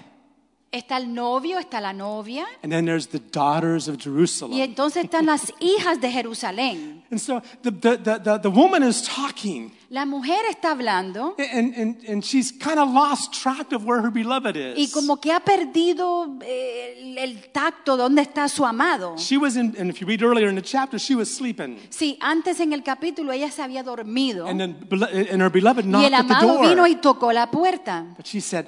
está 0.76 0.96
el 0.96 1.12
novio, 1.14 1.58
está 1.58 1.80
la 1.80 1.92
novia. 1.92 2.44
and 2.62 2.72
then 2.72 2.84
there's 2.84 3.08
the 3.08 3.20
daughters 3.32 3.88
of 3.88 3.96
Y 3.96 4.02
Jerusalem. 4.02 4.60
entonces 4.60 5.04
están 5.04 5.26
las 5.26 5.52
hijas 5.60 6.00
de 6.00 6.10
Jerusalén. 6.10 7.02
And 7.10 7.20
so 7.20 7.40
the, 7.62 7.70
the, 7.70 7.96
the, 8.18 8.38
the, 8.42 8.50
woman 8.50 8.82
is 8.82 9.02
talking, 9.02 9.72
La 9.90 10.04
mujer 10.04 10.40
está 10.50 10.72
hablando 10.72 11.37
and, 11.38 11.74
and, 11.76 11.96
and 12.08 12.24
she's 12.24 12.50
kind 12.50 12.78
of 12.80 12.88
lost 12.90 13.32
track 13.32 13.72
of 13.72 13.84
where 13.84 14.00
her 14.02 14.10
beloved 14.10 14.56
y 14.56 14.82
is. 14.84 14.92
como 14.92 15.20
que 15.20 15.30
ha 15.30 15.40
perdido 15.40 16.38
eh, 16.42 17.14
el, 17.16 17.18
el 17.18 17.52
tacto 17.52 17.96
de 17.96 18.02
dónde 18.02 18.22
está 18.22 18.48
su 18.48 18.64
amado. 18.64 19.14
She 19.16 19.37
was 19.38 19.56
in, 19.56 19.74
and 19.78 19.90
if 19.90 20.00
you 20.00 20.06
read 20.06 20.22
earlier 20.22 20.48
in 20.48 20.56
the 20.56 20.62
chapter, 20.62 20.98
she 20.98 21.14
was 21.14 21.32
sleeping. 21.32 21.78
Sí, 21.90 22.18
antes 22.20 22.58
en 22.58 22.72
el 22.72 22.82
capítulo 22.82 23.32
ella 23.32 23.50
se 23.50 23.62
había 23.62 23.82
dormido 23.84 24.46
And 24.48 24.58
then 24.58 24.76
and 25.30 25.40
her 25.42 25.50
beloved 25.50 25.84
y 25.84 25.88
knocked 25.88 26.06
el 26.08 26.14
at 26.14 26.26
the 26.26 26.34
amado 26.34 26.60
vino 26.62 26.76
door. 26.76 26.88
y 26.88 26.96
tocó 26.96 27.32
la 27.32 27.50
puerta. 27.50 28.06
But 28.16 28.26
she 28.26 28.40
said, 28.40 28.66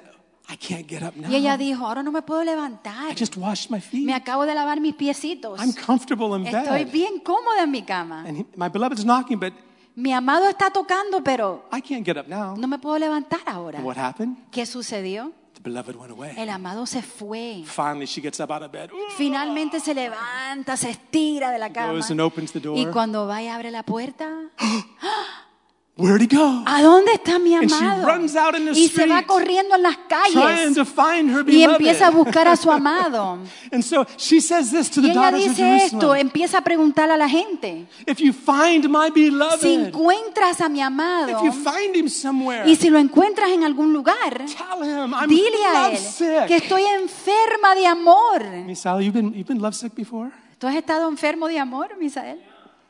I 0.49 0.57
can't 0.57 0.87
get 0.87 1.03
up 1.03 1.17
now. 1.17 1.29
Y 1.31 1.35
ella 1.37 1.57
dijo, 1.57 1.87
ahora 1.87 2.03
no 2.03 2.13
me 2.13 2.23
puedo 2.23 2.43
I 2.43 2.47
levantar. 2.47 3.15
just 3.17 3.37
washed 3.37 3.71
my 3.71 3.81
feet. 3.81 4.05
Me 4.07 4.15
acabo 4.15 4.47
de 4.47 4.55
lavar 4.55 4.81
mis 4.81 4.95
piecitos. 4.95 5.59
I'm 5.61 5.73
comfortable 5.73 6.37
in 6.37 6.47
Estoy 6.47 6.85
bed. 6.85 6.93
bien 6.93 7.19
cómoda 7.21 7.65
en 7.65 7.71
mi 7.71 7.83
cama. 7.83 8.21
And 8.27 8.39
he, 8.39 8.47
my 8.57 8.69
beloved's 8.69 9.05
knocking, 9.05 9.39
but 9.41 9.53
Mi 9.97 10.13
amado 10.13 10.47
está 10.49 10.71
tocando, 10.71 11.25
pero 11.25 11.65
I 11.73 11.81
can't 11.81 12.05
get 12.05 12.17
up 12.19 12.29
now. 12.29 12.55
no 12.57 12.69
me 12.69 12.79
puedo 12.79 12.99
levantar 12.99 13.41
ahora. 13.47 13.79
And 13.79 13.87
what 13.87 13.97
happened? 13.97 14.37
¿Qué 14.53 14.67
sucedió? 14.67 15.33
The 15.55 15.63
beloved 15.63 15.97
went 15.97 16.13
away. 16.13 16.35
El 16.37 16.51
amado 16.51 16.85
se 16.87 17.01
fue. 17.03 17.65
Finally, 17.65 18.07
she 18.07 18.21
gets 18.21 18.39
up 18.39 18.53
out 18.53 18.63
of 18.63 18.71
bed. 18.71 18.91
Finalmente 19.17 19.81
se 19.81 19.95
levanta, 19.95 20.77
se 20.77 20.91
estira 20.91 21.51
de 21.51 21.59
la 21.59 21.73
cama. 21.73 21.93
Goes 21.95 22.11
and 22.11 22.21
opens 22.21 22.53
the 22.53 22.61
door. 22.61 22.77
Y 22.79 22.85
cuando 22.93 23.27
va 23.27 23.43
y 23.43 23.49
abre 23.49 23.71
la 23.71 23.83
puerta, 23.83 24.29
Where'd 25.99 26.21
he 26.21 26.27
go? 26.27 26.63
¿a 26.67 26.83
dónde 26.83 27.15
está 27.15 27.39
mi 27.39 27.55
And 27.55 27.71
she 27.71 27.75
amado? 27.75 28.07
runs 28.07 28.37
out 28.37 28.55
in 28.55 28.67
the 28.67 28.73
Y 28.79 28.89
se 28.89 29.07
va 29.07 29.23
corriendo 29.23 29.77
en 29.77 29.83
las 29.83 29.97
calles 30.07 30.75
to 30.75 30.85
find 30.85 31.31
her 31.31 31.43
y 31.49 31.63
empieza 31.65 32.09
a 32.09 32.11
buscar 32.11 32.47
a 32.49 32.57
su 32.57 32.71
amado. 32.71 33.39
And 33.73 33.83
so 33.83 34.05
she 34.19 34.43
says 34.43 34.71
this 34.71 34.91
to 34.91 35.01
Y 35.01 35.05
the 35.05 35.11
ella 35.13 35.31
daughters 35.31 35.47
of 35.47 35.57
dice 35.57 35.77
esto, 35.87 36.15
empieza 36.15 36.59
a 36.59 36.61
preguntarle 36.61 37.15
a 37.15 37.17
la 37.17 37.31
gente, 37.31 37.87
If 38.07 38.19
you 38.19 38.35
find 38.35 38.87
my 38.91 39.07
si 39.15 39.31
beloved, 39.31 39.65
encuentras 39.65 40.61
a 40.61 40.69
mi 40.69 40.83
amado 40.83 41.31
if 41.31 41.43
you 41.43 41.53
find 41.65 41.97
him 41.97 42.11
somewhere, 42.11 42.71
y 42.71 42.77
si 42.77 42.91
lo 42.91 42.99
encuentras 42.99 43.49
en 43.53 43.65
algún 43.65 43.95
lugar, 43.95 44.45
tell 44.45 44.85
him 44.85 45.15
I'm 45.15 45.31
dile 45.31 45.65
a 45.65 45.93
él 45.93 46.47
que 46.47 46.57
estoy 46.57 46.83
enferma 46.83 47.75
de 47.75 47.87
amor. 47.87 48.43
Misael, 48.67 49.01
you've 49.03 49.15
been, 49.15 49.33
you've 49.33 49.47
been 49.49 49.63
lovesick 49.63 49.95
before? 49.95 50.31
¿Tú 50.59 50.67
has 50.67 50.75
estado 50.77 51.09
enfermo 51.09 51.49
de 51.49 51.59
amor, 51.59 51.97
Misael? 51.99 52.39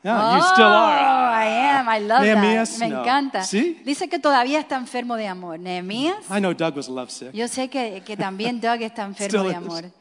Yeah, 0.03 0.37
you 0.37 0.43
still 0.53 0.65
Oh, 0.65 0.69
are. 0.69 1.43
I 1.43 1.45
am. 1.79 1.89
I 1.89 1.99
love 1.99 2.21
Nehemías, 2.21 2.71
that. 2.71 2.79
Me 2.79 2.89
no. 2.89 3.01
encanta. 3.01 3.43
¿Sí? 3.43 3.81
Dice 3.83 4.07
que 4.07 4.19
todavía 4.19 4.59
está 4.59 4.77
enfermo 4.77 5.15
de 5.17 5.27
amor. 5.27 5.59
Nehemías, 5.59 6.17
I 6.29 6.39
know 6.39 6.53
Doug 6.53 6.75
was 6.77 6.87
lovesick. 6.87 7.31
yo 7.33 7.47
sé 7.47 7.67
que, 7.69 8.01
que 8.05 8.15
también 8.15 8.61
Doug 8.61 8.81
está 8.81 9.03
enfermo 9.05 9.43
de 9.43 9.49
is. 9.87 9.91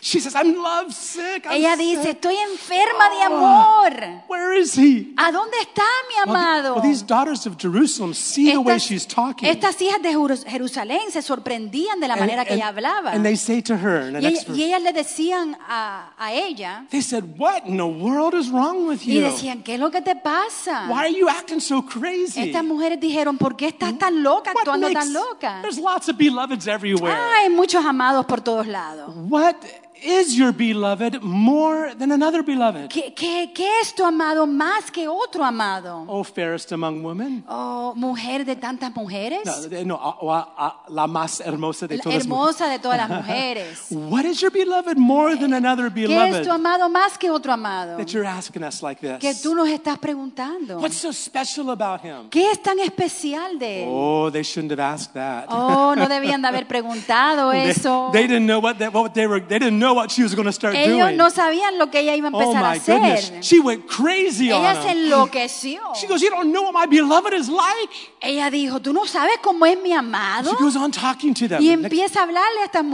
She 0.00 0.20
says, 0.20 0.34
I'm 0.34 0.54
lovesick. 0.56 1.46
I'm 1.46 1.52
Ella 1.52 1.76
dice, 1.76 2.02
sick." 2.02 2.16
estoy 2.16 2.36
enferma 2.36 3.10
de 3.10 3.22
amor. 3.22 4.22
Where 4.28 4.58
is 4.58 4.74
he? 4.76 5.12
¿A 5.16 5.30
dónde 5.32 5.56
está 5.60 5.82
mi 6.08 6.30
amado? 6.30 6.74
well, 6.74 6.82
these 6.82 7.02
daughters 7.04 7.46
of 7.46 7.56
Jerusalem 7.58 8.14
see 8.14 8.50
the 8.52 8.58
way 8.58 8.78
she's 8.78 9.06
talking. 9.06 9.48
estas 9.48 9.80
hijas 9.80 10.00
de 10.02 10.10
Jeru- 10.12 10.44
Jerusalén 10.46 11.10
se 11.10 11.22
sorprendían 11.22 12.00
de 12.00 12.08
la 12.08 12.14
And- 12.14 12.20
manera 12.20 12.44
que 12.44 12.52
and- 12.54 12.60
ella 12.62 12.68
hablaba. 12.68 13.12
And 13.12 13.24
they 13.24 13.36
say 13.36 13.62
to 13.62 13.74
her 13.76 14.10
Y, 14.12 14.26
ella- 14.26 14.42
y 14.54 14.62
ellas 14.64 14.82
le 14.82 14.92
decían 14.92 15.56
a, 15.68 16.12
a 16.18 16.32
ella, 16.32 16.86
they 16.90 17.02
said, 17.02 17.24
What 17.38 17.66
in 17.66 17.76
the 17.76 17.86
world 17.86 18.34
is 18.34 18.50
wrong 18.50 18.86
with 18.86 19.00
y 19.06 19.14
you? 19.14 19.20
decían, 19.22 19.62
¿qué 19.62 19.74
es 19.74 19.80
lo 19.80 19.90
que 19.90 20.00
te 20.02 20.14
pasa? 20.16 20.86
Why 20.88 20.98
are 21.06 21.12
you 21.12 21.28
acting 21.28 21.60
so 21.60 21.82
crazy? 21.82 22.40
Estas 22.40 22.64
mujeres 22.64 23.00
dijeron, 23.00 23.38
¿por 23.38 23.56
qué 23.56 23.68
estás 23.68 23.96
tan 23.98 24.22
loca, 24.22 24.52
What 24.52 24.60
actuando 24.62 24.88
makes- 24.88 24.94
tan 25.00 25.12
loca? 25.12 25.58
There's 25.62 25.78
lots 25.78 26.08
of 26.08 26.16
beloveds 26.16 26.66
everywhere. 26.66 27.14
Hay 27.14 27.48
muchos 27.50 27.84
amados 27.84 28.26
por 28.26 28.40
todos 28.40 28.66
lados. 28.66 29.12
What 29.28 29.56
is 30.04 30.36
your 30.36 30.52
beloved 30.52 31.22
more 31.22 31.94
than 31.94 32.12
another 32.12 32.42
beloved? 32.42 32.88
¿Qué, 32.90 33.14
qué, 33.14 33.50
qué 33.54 33.80
es 33.80 33.94
tu 33.94 34.04
amado 34.04 34.46
más 34.46 34.90
que 34.90 35.08
otro 35.08 35.42
amado? 35.44 36.04
Oh, 36.08 36.22
fairest 36.22 36.70
among 36.72 37.02
women. 37.02 37.42
Oh, 37.48 37.94
mujer 37.96 38.44
de 38.44 38.54
tantas 38.56 38.94
mujeres. 38.94 39.40
No, 39.84 39.98
no, 39.98 40.78
la 40.88 41.06
más 41.06 41.40
hermosa 41.40 41.86
de 41.86 41.96
La 41.96 42.02
todas. 42.02 42.18
hermosa 42.22 42.68
de 42.68 42.78
todas 42.78 42.98
las 42.98 43.08
mujeres. 43.22 43.86
What 43.90 44.24
is 44.24 44.40
your 44.40 44.50
beloved 44.50 44.96
more 44.98 45.36
than 45.36 45.54
another 45.54 45.90
¿Qué 45.90 46.04
es 46.04 46.08
beloved? 46.08 46.44
tu 46.44 46.52
amado 46.52 46.88
más 46.88 47.16
que 47.18 47.30
otro 47.30 47.52
amado? 47.52 47.96
That 47.96 48.08
you're 48.12 48.26
asking 48.28 48.62
us 48.64 48.82
like 48.82 49.00
Que 49.00 49.30
this. 49.32 49.42
tú 49.42 49.54
nos 49.54 49.68
estás 49.68 49.98
preguntando. 49.98 50.78
What's 50.80 50.96
so 50.96 51.12
special 51.12 51.70
about 51.70 52.00
him? 52.02 52.28
¿Qué 52.30 52.50
es 52.50 52.60
tan 52.62 52.78
especial 52.80 53.58
de 53.58 53.84
él? 53.84 53.88
Oh, 53.90 54.30
they 54.30 54.42
shouldn't 54.42 54.70
have 54.72 54.80
asked 54.80 55.14
that. 55.14 55.46
Oh, 55.48 55.94
no 55.96 56.08
debían 56.08 56.42
de 56.42 56.48
haber 56.48 56.66
preguntado 56.66 57.50
They, 57.52 57.70
eso. 57.70 58.10
they 58.12 58.26
didn't 58.26 58.46
know 58.46 58.60
what, 58.60 58.78
they, 58.78 58.88
what 58.88 59.14
they 59.14 59.26
were. 59.26 59.40
They 59.40 59.58
didn't 59.58 59.78
know 59.78 59.93
what 59.94 60.10
she 60.10 60.22
was 60.22 60.34
going 60.34 60.46
to 60.46 60.52
start 60.52 60.74
Ellos 60.74 60.98
doing. 60.98 61.16
no 61.16 61.30
sabían 61.30 61.78
lo 61.78 61.90
que 61.90 62.00
ella 62.00 62.14
iba 62.16 62.28
a 62.28 62.30
oh 62.32 62.40
empezar 62.40 62.64
a 62.64 62.66
oh, 62.66 62.70
my 62.70 62.78
goodness, 62.78 63.32
she 63.40 63.60
went 63.60 63.86
crazy 63.86 64.52
on 64.52 64.64
Ella 64.64 64.82
se 64.82 64.88
him. 64.90 64.98
enloqueció. 64.98 65.80
She 65.94 66.06
goes, 66.06 66.22
"You 66.22 66.30
don't 66.30 66.52
know 66.52 66.62
what 66.62 66.72
my 66.74 66.86
beloved 66.86 67.32
is 67.32 67.48
like." 67.48 67.90
Ella 68.20 68.50
dijo, 68.50 68.80
¿tú 68.80 68.92
no 68.92 69.06
sabes 69.06 69.38
cómo 69.42 69.66
es 69.66 69.78
mi 69.80 69.92
amado? 69.92 70.50
She 70.50 70.56
goes 70.62 70.76
on 70.76 70.90
talking 70.90 71.34
to 71.34 71.48
them. 71.48 71.62
Y 71.62 71.70
empieza 71.70 72.20
a 72.20 72.22
hablarle 72.24 72.60
a 72.62 72.64
estas 72.64 72.84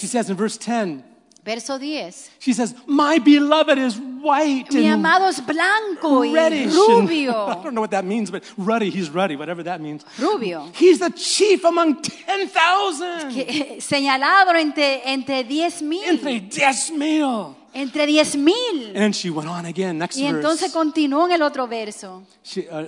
she 0.00 0.06
says 0.06 0.28
in 0.30 0.36
verse 0.36 0.56
10, 0.58 1.04
Verso 1.44 1.78
10. 1.78 2.30
she 2.38 2.54
says, 2.54 2.74
"My 2.86 3.18
beloved 3.18 3.76
is 3.78 3.98
white 3.98 4.72
Mi 4.72 4.86
and 4.86 4.94
amado 5.04 5.28
es 5.28 5.40
blanco 5.44 6.24
y 6.24 6.32
reddish." 6.32 6.72
and- 6.72 6.72
I 6.74 7.00
rubio. 7.02 7.60
don't 7.62 7.74
know 7.74 7.82
what 7.82 7.90
that 7.90 8.04
means, 8.06 8.30
but 8.30 8.42
ruddy. 8.56 8.88
He's 8.90 9.10
ruddy, 9.10 9.36
whatever 9.36 9.62
that 9.64 9.80
means. 9.80 10.04
Rubio. 10.18 10.70
He's 10.74 11.00
the 11.00 11.10
chief 11.10 11.62
among 11.64 12.00
ten 12.00 12.48
thousand. 12.48 13.32
Que- 13.34 13.78
señalado 13.80 14.54
entre, 14.56 15.02
entre 15.04 15.44
10 15.44 15.82
mil. 15.82 16.02
Entre 16.04 16.40
diez 16.40 16.90
mil. 16.90 17.54
Entre 17.74 18.06
10 18.06 18.36
mil. 18.36 18.96
And 18.96 19.14
she 19.14 19.28
went 19.30 19.48
on 19.50 19.66
again. 19.66 19.98
Next 19.98 20.16
Y 20.16 20.24
entonces 20.26 20.72
verse. 20.72 20.72
continuó 20.72 21.26
en 21.26 21.32
el 21.32 21.42
otro 21.42 21.66
verso. 21.68 22.22
She, 22.42 22.68
uh, 22.70 22.86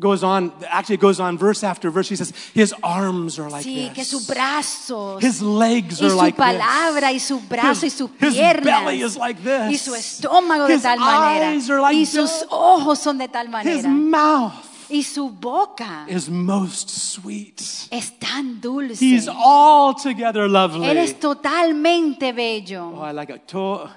goes 0.00 0.22
on, 0.22 0.52
actually 0.68 0.94
it 0.94 1.00
goes 1.00 1.18
on 1.18 1.36
verse 1.36 1.64
after 1.64 1.90
verse. 1.90 2.08
He 2.08 2.16
says, 2.16 2.32
his 2.54 2.72
arms 2.82 3.38
are 3.38 3.50
like 3.50 3.64
Sí, 3.64 3.88
this. 3.94 4.26
brazos 4.26 5.20
His 5.22 5.42
legs 5.42 6.00
are 6.00 6.14
like 6.14 6.36
palabra 6.36 7.12
this. 7.12 7.48
brazo 7.48 7.82
His- 7.82 7.98
his 8.20 8.36
piernas 8.36 8.64
belly 8.64 9.00
is 9.02 9.16
like 9.16 9.42
this. 9.42 9.70
y 9.70 9.76
su 9.76 9.94
estómago 9.94 10.66
de 10.68 10.74
His 10.74 10.82
tal 10.82 10.98
manera 11.00 11.50
eyes 11.50 11.68
are 11.70 11.80
like 11.80 11.96
y 11.96 12.04
sus 12.06 12.30
this. 12.40 12.46
ojos 12.50 12.98
son 13.00 13.18
de 13.18 13.26
tal 13.28 13.46
His 13.46 13.84
mouth 13.86 14.52
y 14.90 15.02
su 15.02 15.28
boca 15.30 16.06
is 16.08 16.30
most 16.30 16.88
sweet. 16.88 17.60
es 17.90 18.12
tan 18.20 18.60
dulce. 18.60 19.00
He's 19.04 19.28
altogether 19.28 20.48
lovely. 20.48 20.86
Él 20.86 20.98
es 20.98 21.18
totalmente 21.18 22.32
Oh. 22.94 23.02
I 23.02 23.12
like 23.12 23.30
it. 23.30 23.46
To- 23.48 23.90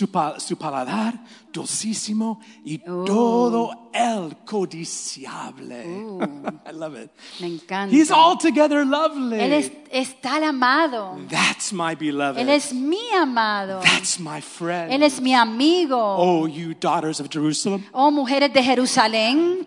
su, 0.00 0.08
pa- 0.10 0.40
su 0.40 0.56
paladar 0.56 1.12
dulcísimo 1.52 2.40
y 2.64 2.80
Oh. 2.88 3.04
todo 3.04 3.90
el 3.92 4.36
codiciable. 4.46 5.84
I 6.66 6.72
love 6.72 6.94
it. 6.96 7.10
Me 7.40 7.48
encanta. 7.48 7.94
He's 7.94 8.10
altogether 8.10 8.84
lovely. 8.86 9.38
Él 9.40 9.52
es, 9.52 9.70
es 9.90 10.20
tal 10.22 10.42
amado. 10.44 11.18
That's 11.28 11.72
my 11.72 11.94
beloved. 11.94 12.38
Él 12.40 12.48
es 12.48 12.72
mi 12.72 13.10
amado. 13.14 13.80
That's 13.82 14.18
my 14.18 14.40
friend. 14.40 14.90
Él 14.92 15.02
es 15.02 15.20
mi 15.20 15.34
amigo. 15.34 15.98
Oh, 15.98 16.46
you 16.46 16.74
daughters 16.74 17.20
of 17.20 17.28
Jerusalem. 17.30 17.84
Oh, 17.92 18.10
mujeres 18.10 18.52
de 18.52 18.62
Jerusalén. 18.62 19.66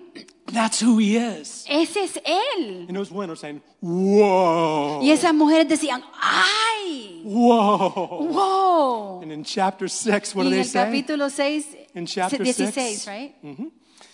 That's 0.53 0.79
who 0.79 0.97
he 0.99 1.17
is. 1.17 1.65
Ese 1.67 1.97
es 1.97 2.17
Él. 2.23 2.85
And 2.87 2.95
those 2.95 3.11
women 3.11 3.31
are 3.31 3.35
saying, 3.35 3.61
Whoa. 3.81 4.99
Y 5.01 5.09
esas 5.11 5.33
mujeres 5.33 5.67
decían, 5.67 6.03
¡ay! 6.21 7.21
Whoa. 7.25 8.27
Whoa. 8.31 9.19
And 9.23 9.31
in 9.31 9.43
chapter 9.43 9.87
6, 9.87 10.35
what 10.35 10.43
Y 10.45 10.49
do 10.49 10.49
en 10.49 10.51
they 10.51 10.59
el 10.59 10.65
say? 10.65 10.79
capítulo 10.79 11.29
6, 11.31 11.65
In 11.95 12.05
chapter 12.05 12.45
16, 12.45 12.71
six. 12.71 13.07
right? 13.07 13.33
Mm-hmm. 13.43 13.67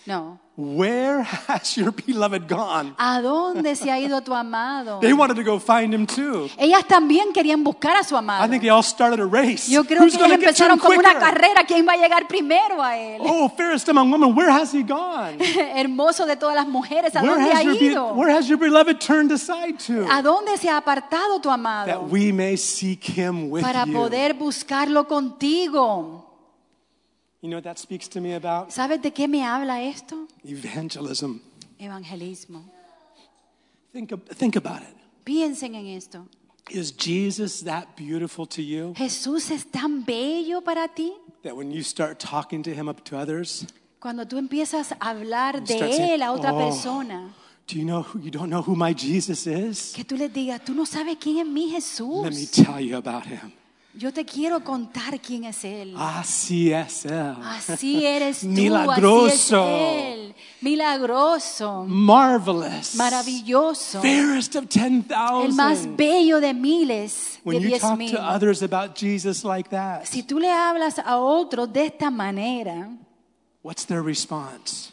No. 0.09 0.39
Where 0.57 1.21
has 1.47 1.77
your 1.77 1.91
beloved 1.91 2.49
gone? 2.49 2.93
¿A 2.97 3.21
dónde 3.21 3.75
se 3.77 3.89
ha 3.91 3.97
ido 3.99 4.19
tu 4.21 4.33
amado? 4.33 4.99
They 4.99 5.13
wanted 5.13 5.35
to 5.37 5.43
go 5.43 5.57
find 5.59 5.93
him 5.93 6.05
too. 6.05 6.49
Ellas 6.57 6.83
también 6.85 7.31
querían 7.31 7.63
buscar 7.63 7.95
a 7.95 8.03
su 8.03 8.15
I 8.15 8.17
amado. 8.17 8.49
think 8.49 8.61
they 8.63 8.69
all 8.69 8.81
started 8.83 9.21
a 9.21 9.25
race. 9.25 9.71
Yo 9.71 9.85
creo 9.85 10.01
Who's 10.01 10.17
que 10.17 10.25
ellas 10.25 10.33
empezaron 10.39 10.77
como 10.79 10.97
una 10.99 11.11
quicker? 11.13 11.19
carrera. 11.21 11.63
¿Quién 11.65 11.87
va 11.87 11.93
a 11.93 11.97
llegar 11.97 12.27
primero 12.27 12.81
a 12.83 12.97
él? 12.97 13.21
Oh, 13.23 13.47
fairest 13.55 13.87
among 13.87 14.11
women, 14.11 14.35
where 14.35 14.49
has 14.51 14.73
he 14.73 14.81
gone? 14.83 15.37
Hermoso 15.75 16.25
de 16.25 16.35
todas 16.35 16.55
las 16.55 16.67
mujeres, 16.67 17.15
¿a 17.15 17.21
Where 17.21 17.35
dónde 17.35 17.51
ha 17.53 17.63
ido? 17.63 18.13
where 18.15 18.31
has 18.35 18.47
your 18.49 18.57
beloved 18.59 18.99
turned 18.99 19.31
aside 19.31 19.77
to? 19.87 20.07
¿A 20.11 20.21
dónde 20.21 20.57
se 20.57 20.67
ha 20.69 20.75
apartado 20.77 21.39
tu 21.39 21.49
amado? 21.49 21.85
That 21.85 22.11
we 22.11 22.33
may 22.33 22.57
seek 22.57 23.03
him 23.05 23.49
with 23.49 23.61
Para 23.63 23.85
you. 23.85 23.93
poder 23.93 24.33
buscarlo 24.33 25.07
contigo. 25.07 26.25
You 27.41 27.49
know 27.49 27.57
what 27.57 27.63
that 27.63 27.77
speaks 27.79 28.07
to 28.09 28.19
me 28.21 28.33
about? 28.35 28.71
¿Sabes 28.71 29.01
de 29.01 29.11
qué 29.11 29.27
me 29.27 29.43
habla 29.43 29.81
esto? 29.81 30.27
Evangelism. 30.43 31.39
Evangelismo. 31.79 32.63
Think, 33.93 34.11
think 34.35 34.55
about 34.55 34.81
it. 34.81 34.95
Piensen 35.23 35.75
en 35.75 35.87
esto. 35.87 36.27
Is 36.69 36.91
Jesus 36.91 37.63
that 37.63 37.95
beautiful 37.97 38.45
to 38.47 38.61
you 38.61 38.93
Jesús 38.95 39.49
es 39.49 39.65
tan 39.71 40.03
bello 40.03 40.61
para 40.61 40.87
ti. 40.87 41.11
that 41.43 41.55
when 41.55 41.71
you 41.71 41.81
start 41.81 42.19
talking 42.19 42.61
to 42.61 42.71
him 42.75 42.87
up 42.87 43.03
to 43.05 43.17
others, 43.17 43.65
Cuando 43.99 44.25
tú 44.27 44.37
empiezas 44.37 44.91
a 44.91 45.09
hablar 45.09 45.63
de 45.63 45.79
saying, 45.79 46.11
él 46.11 46.21
a 46.21 46.31
otra 46.31 46.53
"Oh, 46.53 46.59
persona, 46.69 47.33
Do 47.67 47.75
you 47.77 47.85
know 47.85 48.01
who, 48.03 48.19
you 48.19 48.29
don't 48.31 48.49
know 48.49 48.61
who 48.61 48.75
my 48.75 48.93
Jesus 48.93 49.47
is? 49.47 49.93
que 49.95 50.03
tú 50.03 50.15
les 50.17 50.31
digas, 50.31 50.63
tú 50.63 50.73
no 50.75 50.85
sabes 50.85 51.17
quién 51.19 51.39
es 51.39 51.47
mi 51.47 51.69
Jesús. 51.71 52.23
Let 52.23 52.33
me 52.35 52.45
tell 52.45 52.79
you 52.79 52.97
about 52.97 53.25
him. 53.25 53.51
Yo 53.95 54.13
te 54.13 54.23
quiero 54.23 54.63
contar 54.63 55.19
quién 55.19 55.45
es 55.45 55.63
él. 55.65 55.95
Así 55.97 56.71
es 56.71 57.05
él. 57.05 57.35
Así 57.43 58.05
eres 58.05 58.39
tú, 58.41 58.47
Milagroso. 58.47 59.63
así 59.63 59.73
es 59.73 60.13
él. 60.13 60.35
Milagroso, 60.61 61.85
Marvelous. 61.87 62.95
maravilloso, 62.95 64.01
Fairest 64.01 64.55
of 64.55 64.67
ten 64.67 65.05
el 65.43 65.53
más 65.53 65.87
bello 65.95 66.39
de 66.39 66.53
miles, 66.53 67.39
de 67.43 67.49
When 67.49 67.61
you 67.61 67.67
diez 67.69 67.81
talk 67.81 67.97
mil. 67.97 68.11
to 68.11 68.21
others 68.21 68.61
about 68.61 68.95
Jesus 68.95 69.43
like 69.43 69.69
that, 69.69 70.05
Si 70.05 70.21
tú 70.21 70.37
le 70.39 70.49
hablas 70.51 70.99
a 70.99 71.17
otros 71.17 71.71
de 71.73 71.85
esta 71.87 72.11
manera, 72.11 72.89
what's 73.63 73.85
their 73.85 74.03
response? 74.03 74.91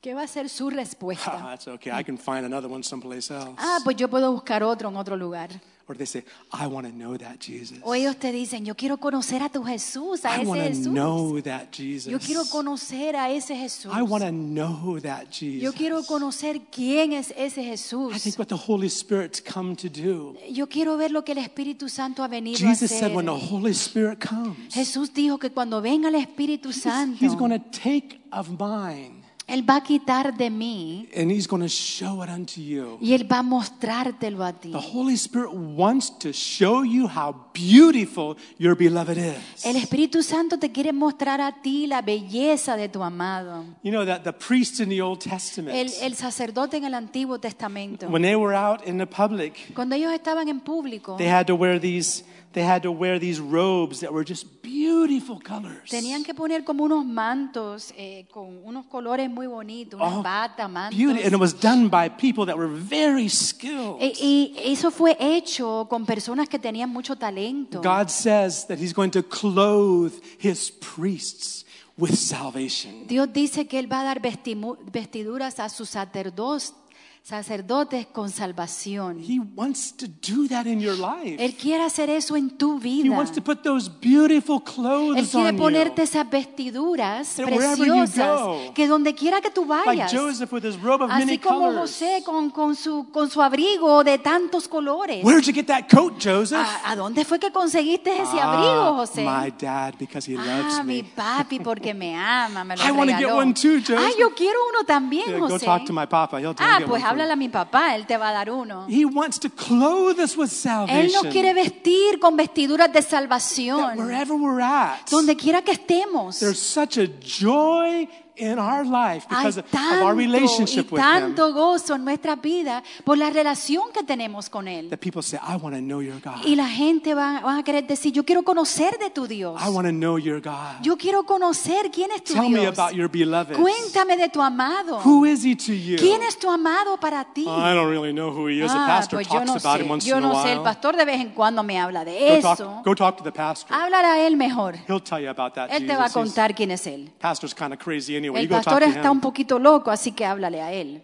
¿Qué 0.00 0.14
va 0.14 0.22
a 0.22 0.26
ser 0.26 0.48
su 0.48 0.68
Ah, 0.68 0.70
respuesta? 0.70 1.32
that's 1.50 1.68
okay. 1.68 1.92
I 1.92 2.02
can 2.04 2.16
find 2.18 2.44
another 2.44 2.70
one 2.70 2.82
someplace 2.82 3.30
else. 3.32 3.54
Ah, 3.58 3.78
pues 3.84 3.96
yo 3.96 4.08
puedo 4.08 4.32
buscar 4.32 4.62
otro 4.62 4.88
en 4.88 4.96
otro 4.96 5.16
lugar. 5.16 5.50
Or 5.88 5.96
they 5.96 6.06
say, 6.06 6.22
I 6.52 6.68
want 6.68 6.86
to 6.86 6.92
know 6.92 7.18
that 7.18 7.40
Jesus. 7.40 7.78
O 7.82 7.96
ellos 7.96 8.16
te 8.16 8.30
dicen, 8.30 8.64
yo 8.64 8.76
quiero 8.76 8.98
conocer 8.98 9.42
a 9.42 9.48
tu 9.48 9.64
Jesús, 9.64 10.24
a 10.24 10.36
I 10.36 10.42
ese 10.42 10.46
want 10.48 10.60
to 10.62 10.68
Jesús. 10.68 10.92
know 10.92 11.40
that 11.42 11.72
Jesus. 11.72 12.12
Yo 12.12 12.20
quiero 12.20 12.44
conocer 12.44 13.16
a 13.16 13.28
ese 13.32 13.56
Jesús. 13.56 13.92
I 13.92 14.00
want 14.02 14.22
to 14.22 14.30
know 14.30 15.00
that 15.00 15.24
Jesus. 15.32 15.60
Yo 15.60 15.72
quiero 15.72 16.04
conocer 16.04 16.60
quién 16.70 17.12
es 17.12 17.34
ese 17.36 17.62
I 17.62 17.70
Jesús. 17.70 18.22
think 18.22 18.38
what 18.38 18.46
the 18.46 18.56
Holy 18.56 18.88
Spirit's 18.88 19.42
come 19.42 19.74
to 19.74 19.88
do. 19.88 20.36
Yo 20.48 20.68
quiero 20.68 20.96
ver 20.96 21.10
lo 21.10 21.24
que 21.24 21.32
el 21.32 21.38
Espíritu 21.38 21.88
Santo 21.88 22.22
ha 22.22 22.28
venido 22.28 22.54
a 22.64 22.70
Jesus 22.70 22.84
hacer. 22.92 23.00
said 23.08 23.12
when 23.16 23.26
the 23.26 23.32
Holy 23.32 23.72
Spirit 23.72 24.20
comes, 24.20 24.72
Jesús 24.72 25.12
dijo 25.12 25.38
que 25.40 25.50
cuando 25.50 25.82
venga 25.82 26.06
el 26.08 26.14
Espíritu 26.14 26.72
Santo, 26.72 27.18
He's 27.18 27.34
going 27.34 27.50
to 27.50 27.64
take 27.72 28.20
of 28.30 28.48
mine 28.60 29.19
Él 29.50 29.68
va 29.68 29.76
a 29.76 29.82
quitar 29.82 30.36
de 30.36 30.48
mí 30.48 31.08
and 31.16 31.30
He's 31.30 31.46
going 31.48 31.62
to 31.62 31.68
show 31.68 32.22
it 32.22 32.30
unto 32.30 32.60
you. 32.60 32.98
y 33.00 33.14
Él 33.14 33.30
va 33.30 33.38
a 33.38 33.42
mostrártelo 33.42 34.44
a 34.44 34.52
ti. 34.52 34.70
The 34.70 34.78
Holy 34.78 35.14
Spirit 35.14 35.52
wants 35.52 36.10
to 36.20 36.32
show 36.32 36.84
you 36.84 37.08
how 37.08 37.34
beautiful 37.52 38.36
your 38.58 38.76
beloved 38.76 39.16
is. 39.18 39.64
El 39.64 39.76
Espíritu 39.76 40.22
Santo 40.22 40.58
te 40.58 40.70
quiere 40.70 40.92
mostrar 40.92 41.40
a 41.40 41.60
ti 41.62 41.86
la 41.86 42.00
belleza 42.02 42.76
de 42.76 42.88
tu 42.88 43.02
amado. 43.02 43.64
You 43.82 43.90
know 43.90 44.04
that 44.06 44.22
the 44.22 44.32
priests 44.32 44.80
in 44.80 44.88
the 44.88 45.00
Old 45.02 45.20
Testament, 45.20 45.76
El, 45.76 45.90
el 46.00 46.14
sacerdote 46.14 46.76
en 46.76 46.84
el 46.84 46.94
Antiguo 46.94 47.38
Testamento, 47.40 48.06
when 48.08 48.22
they 48.22 48.36
were 48.36 48.54
out 48.54 48.86
in 48.86 48.98
the 48.98 49.06
public, 49.06 49.72
cuando 49.74 49.96
ellos 49.96 50.12
estaban 50.12 50.48
en 50.48 50.60
público, 50.60 51.16
they 51.16 51.28
had 51.28 51.46
to 51.46 51.54
wear 51.54 51.80
these 51.80 52.24
they 52.52 52.64
had 52.64 52.82
to 52.82 52.90
wear 52.90 53.18
these 53.20 53.40
robes 53.40 54.00
that 54.00 54.12
were 54.12 54.24
just 54.24 54.46
beautiful 54.62 55.38
colors. 55.40 55.88
tenían 55.88 56.24
que 56.24 56.34
poner 56.34 56.64
como 56.64 56.84
unos 56.84 57.04
mantos 57.04 57.92
eh, 57.96 58.26
con 58.32 58.60
unos 58.64 58.86
colores 58.86 59.30
muy 59.30 59.46
bonitos, 59.46 60.00
unas 60.00 60.14
Oh, 60.18 60.22
batas, 60.22 60.68
mantos. 60.70 60.98
Beauty, 60.98 61.22
and 61.22 61.32
it 61.32 61.38
was 61.40 61.52
done 61.58 61.88
by 61.88 62.08
people 62.08 62.44
that 62.46 62.56
were 62.56 62.68
very 62.68 63.28
skilled. 63.28 63.98
E- 64.00 64.14
Y 64.20 64.54
eso 64.72 64.90
fue 64.90 65.16
hecho 65.20 65.86
con 65.88 66.04
personas 66.06 66.48
que 66.48 66.58
tenían 66.58 66.90
mucho 66.90 67.14
talento. 67.16 67.80
God 67.82 68.08
says 68.08 68.66
that 68.66 68.78
He's 68.78 68.92
going 68.94 69.10
to 69.12 69.22
clothe 69.22 70.12
His 70.38 70.70
priests 70.72 71.64
with 71.96 72.14
salvation. 72.16 73.06
Dios 73.06 73.28
dice 73.32 73.66
que 73.68 73.78
Él 73.78 73.86
va 73.92 74.00
a 74.00 74.04
dar 74.04 74.20
vestiduras 74.20 75.60
a 75.60 75.68
sus 75.68 75.90
sacerdotes, 75.90 76.74
sacerdotes 77.22 78.06
con 78.06 78.28
salvación. 78.30 79.18
He 79.20 79.38
wants 79.54 79.92
to 79.96 80.06
do 80.06 80.48
that 80.48 80.66
in 80.66 80.80
your 80.80 80.96
life. 80.96 81.36
Él 81.38 81.54
quiere 81.54 81.84
hacer 81.84 82.10
eso 82.10 82.34
en 82.36 82.50
tu 82.56 82.78
He 82.78 83.02
vida. 83.02 83.16
wants 83.16 83.30
to 83.32 83.40
put 83.42 83.62
those 83.62 83.88
beautiful 83.88 84.56
Él 84.56 84.64
clothes 84.74 85.30
quiere 85.30 85.50
on 85.50 85.56
ponerte 85.56 86.02
esas 86.02 86.28
vestiduras 86.28 87.36
That 87.36 87.44
preciosas 87.46 88.40
go, 88.40 88.74
que 88.74 88.88
donde 88.88 89.14
quiera 89.14 89.40
que 89.40 89.50
tú 89.50 89.64
Like 89.64 89.86
vayas, 89.90 90.12
Joseph 90.12 90.52
with 90.52 90.64
his 90.64 90.76
robe 90.80 91.04
of 91.04 91.10
many 91.10 91.32
así 91.34 91.38
como 91.38 91.58
colors. 91.66 91.90
José 91.92 92.22
con, 92.24 92.50
con 92.50 92.74
su, 92.74 93.08
con 93.12 93.30
su 93.30 93.40
abrigo 93.42 94.02
de 94.02 94.18
tantos 94.18 94.66
colores. 94.66 95.24
Where'd 95.24 95.44
you 95.44 95.52
get 95.52 95.66
that 95.66 95.88
coat, 95.88 96.14
Joseph? 96.22 96.58
¿A, 96.84 96.90
a 96.92 96.96
dónde 96.96 97.24
fue 97.24 97.38
que 97.38 97.52
conseguiste 97.52 98.10
ese 98.12 98.40
Ah, 98.40 98.52
abrigo, 98.54 98.94
José? 98.96 99.22
my 99.24 99.50
dad, 99.56 99.94
because 99.98 100.26
he 100.30 100.36
loves 100.36 100.78
Ah, 100.78 100.82
mi 100.82 101.02
me. 101.02 101.08
papi, 101.14 101.60
porque 101.60 101.94
me 101.94 102.16
ama, 102.16 102.64
me 102.64 102.76
lo 102.76 102.82
I 103.04 103.12
get 103.18 103.32
one 103.32 103.52
too, 103.54 103.78
Joseph. 103.80 103.98
Ah, 104.00 104.10
yo 104.18 104.34
quiero 104.34 104.58
uno 104.70 104.84
también, 104.84 105.26
Yeah, 105.28 105.38
go 105.38 105.48
José. 105.48 105.64
talk 105.66 105.84
to 105.84 105.92
my 105.92 106.06
papa. 106.06 106.38
He'll 106.40 106.54
Ah, 106.58 106.80
pues 106.86 107.04
háblale 107.20 107.32
a 107.32 107.36
mi 107.36 107.48
papá, 107.48 107.94
él 107.94 108.06
te 108.06 108.16
va 108.16 108.30
a 108.30 108.32
dar 108.32 108.50
uno. 108.50 108.86
He 108.88 109.04
wants 109.04 109.38
to 109.40 109.50
clothe 109.50 110.18
us 110.22 110.36
with 110.36 110.48
Él 110.50 110.50
salvation. 110.50 111.12
nos 111.24 111.32
quiere 111.32 111.52
vestir 111.54 112.18
con 112.20 112.36
vestiduras 112.36 112.92
de 112.92 113.00
That 113.00 113.08
salvación. 113.10 113.98
wherever 113.98 114.34
we're 114.36 114.62
at, 114.62 115.08
Donde 115.10 115.36
quiera 115.36 115.62
que 115.62 115.72
estemos. 115.72 116.38
there's 116.40 116.58
such 116.58 116.98
a 116.98 117.06
joy 117.20 118.08
in 118.40 118.58
our 118.58 118.84
life 118.84 119.26
Hay 119.28 119.36
because 119.44 119.58
of, 119.60 119.64
of 119.66 119.70
tanto 119.70 120.04
our 120.06 120.14
y 120.14 120.26
relationship 120.26 120.90
with 120.90 121.00
Him 121.00 121.06
tanto 121.06 121.52
gozo 121.52 121.94
en 121.94 122.04
nuestra 122.04 122.36
vida 122.36 122.82
por 123.04 123.18
la 123.18 123.30
relación 123.30 123.84
que 123.92 124.02
tenemos 124.02 124.48
con 124.50 124.66
Él. 124.68 124.88
that 124.90 124.98
people 125.00 125.22
say, 125.22 125.38
I 125.46 125.56
want 125.56 125.74
to 125.76 125.80
know 125.82 126.00
your 126.00 126.18
God. 126.20 126.44
Y 126.44 126.54
la 126.56 126.68
gente 126.68 127.14
va, 127.14 127.40
va 127.40 127.58
a 127.58 127.62
querer 127.62 127.86
decir, 127.86 128.12
yo 128.12 128.24
quiero 128.24 128.42
conocer 128.42 128.98
de 128.98 129.10
tu 129.10 129.26
Dios. 129.26 129.60
I 129.62 129.68
want 129.68 129.86
to 129.86 129.92
know 129.92 130.18
your 130.18 130.40
God. 130.40 130.80
Yo 130.82 130.96
quiero 130.96 131.24
conocer 131.24 131.90
quién 131.92 132.10
es 132.12 132.24
tu 132.24 132.34
Tell 132.34 132.48
me 132.48 132.60
Dios. 132.60 132.78
about 132.78 132.94
your 132.94 133.08
beloved. 133.08 133.56
Cuéntame 133.56 134.16
de 134.16 134.28
tu 134.28 134.40
amado. 134.40 135.00
Who 135.04 135.24
is 135.26 135.42
he 135.44 135.54
to 135.56 135.72
you? 135.72 135.96
¿Quién 135.98 136.22
es 136.22 136.38
tu 136.38 136.48
amado 136.50 136.98
para 136.98 137.24
ti? 137.24 137.42
I 137.42 137.74
don't 137.74 137.90
really 137.90 138.12
know 138.12 138.30
who 138.30 138.48
he 138.48 138.62
is. 138.64 138.70
the 138.72 138.78
Ah, 138.78 138.86
pastor 138.86 139.16
pues 139.18 139.28
yo 139.28 139.34
talks 139.34 139.46
no 139.46 139.52
about 139.54 139.78
sé. 139.78 139.84
him 139.84 139.90
once 139.90 140.06
Yo 140.06 140.16
in 140.18 140.24
a 140.24 140.28
no. 140.28 140.40
El 140.46 140.58
while. 140.58 140.64
pastor 140.64 140.96
de 140.96 141.04
vez 141.04 141.20
en 141.20 141.30
cuando 141.30 141.62
me 141.62 141.78
habla 141.78 142.04
de 142.04 142.12
Go 142.12 142.34
eso. 142.50 142.56
talk, 142.56 142.84
go 142.84 142.94
talk 142.94 143.16
to 143.18 143.22
the 143.24 143.32
pastor. 143.32 143.74
Hablar 143.76 144.04
a 144.04 144.18
él 144.26 144.36
mejor. 144.36 144.76
He'll 144.88 145.00
tell 145.02 145.20
you 145.20 145.28
about 145.30 145.54
that 145.54 145.70
Él 145.70 145.86
te 145.86 145.94
va 145.96 146.04
a 146.04 146.08
Jesus. 146.08 146.14
Contar 146.14 146.54
quién 146.54 146.70
es 146.70 146.86
él. 146.86 147.10
pastor's 147.20 147.54
kind 147.54 147.72
of 147.72 147.78
crazy 147.78 148.16
anyway. 148.16 148.29
El 148.36 148.48
pastor 148.48 148.82
to 148.82 148.88
está 148.88 149.10
un 149.10 149.20
poquito 149.20 149.58
loco, 149.58 149.90
así 149.90 150.12
que 150.12 150.24
háblale 150.24 150.60
a 150.62 150.72
él. 150.72 151.02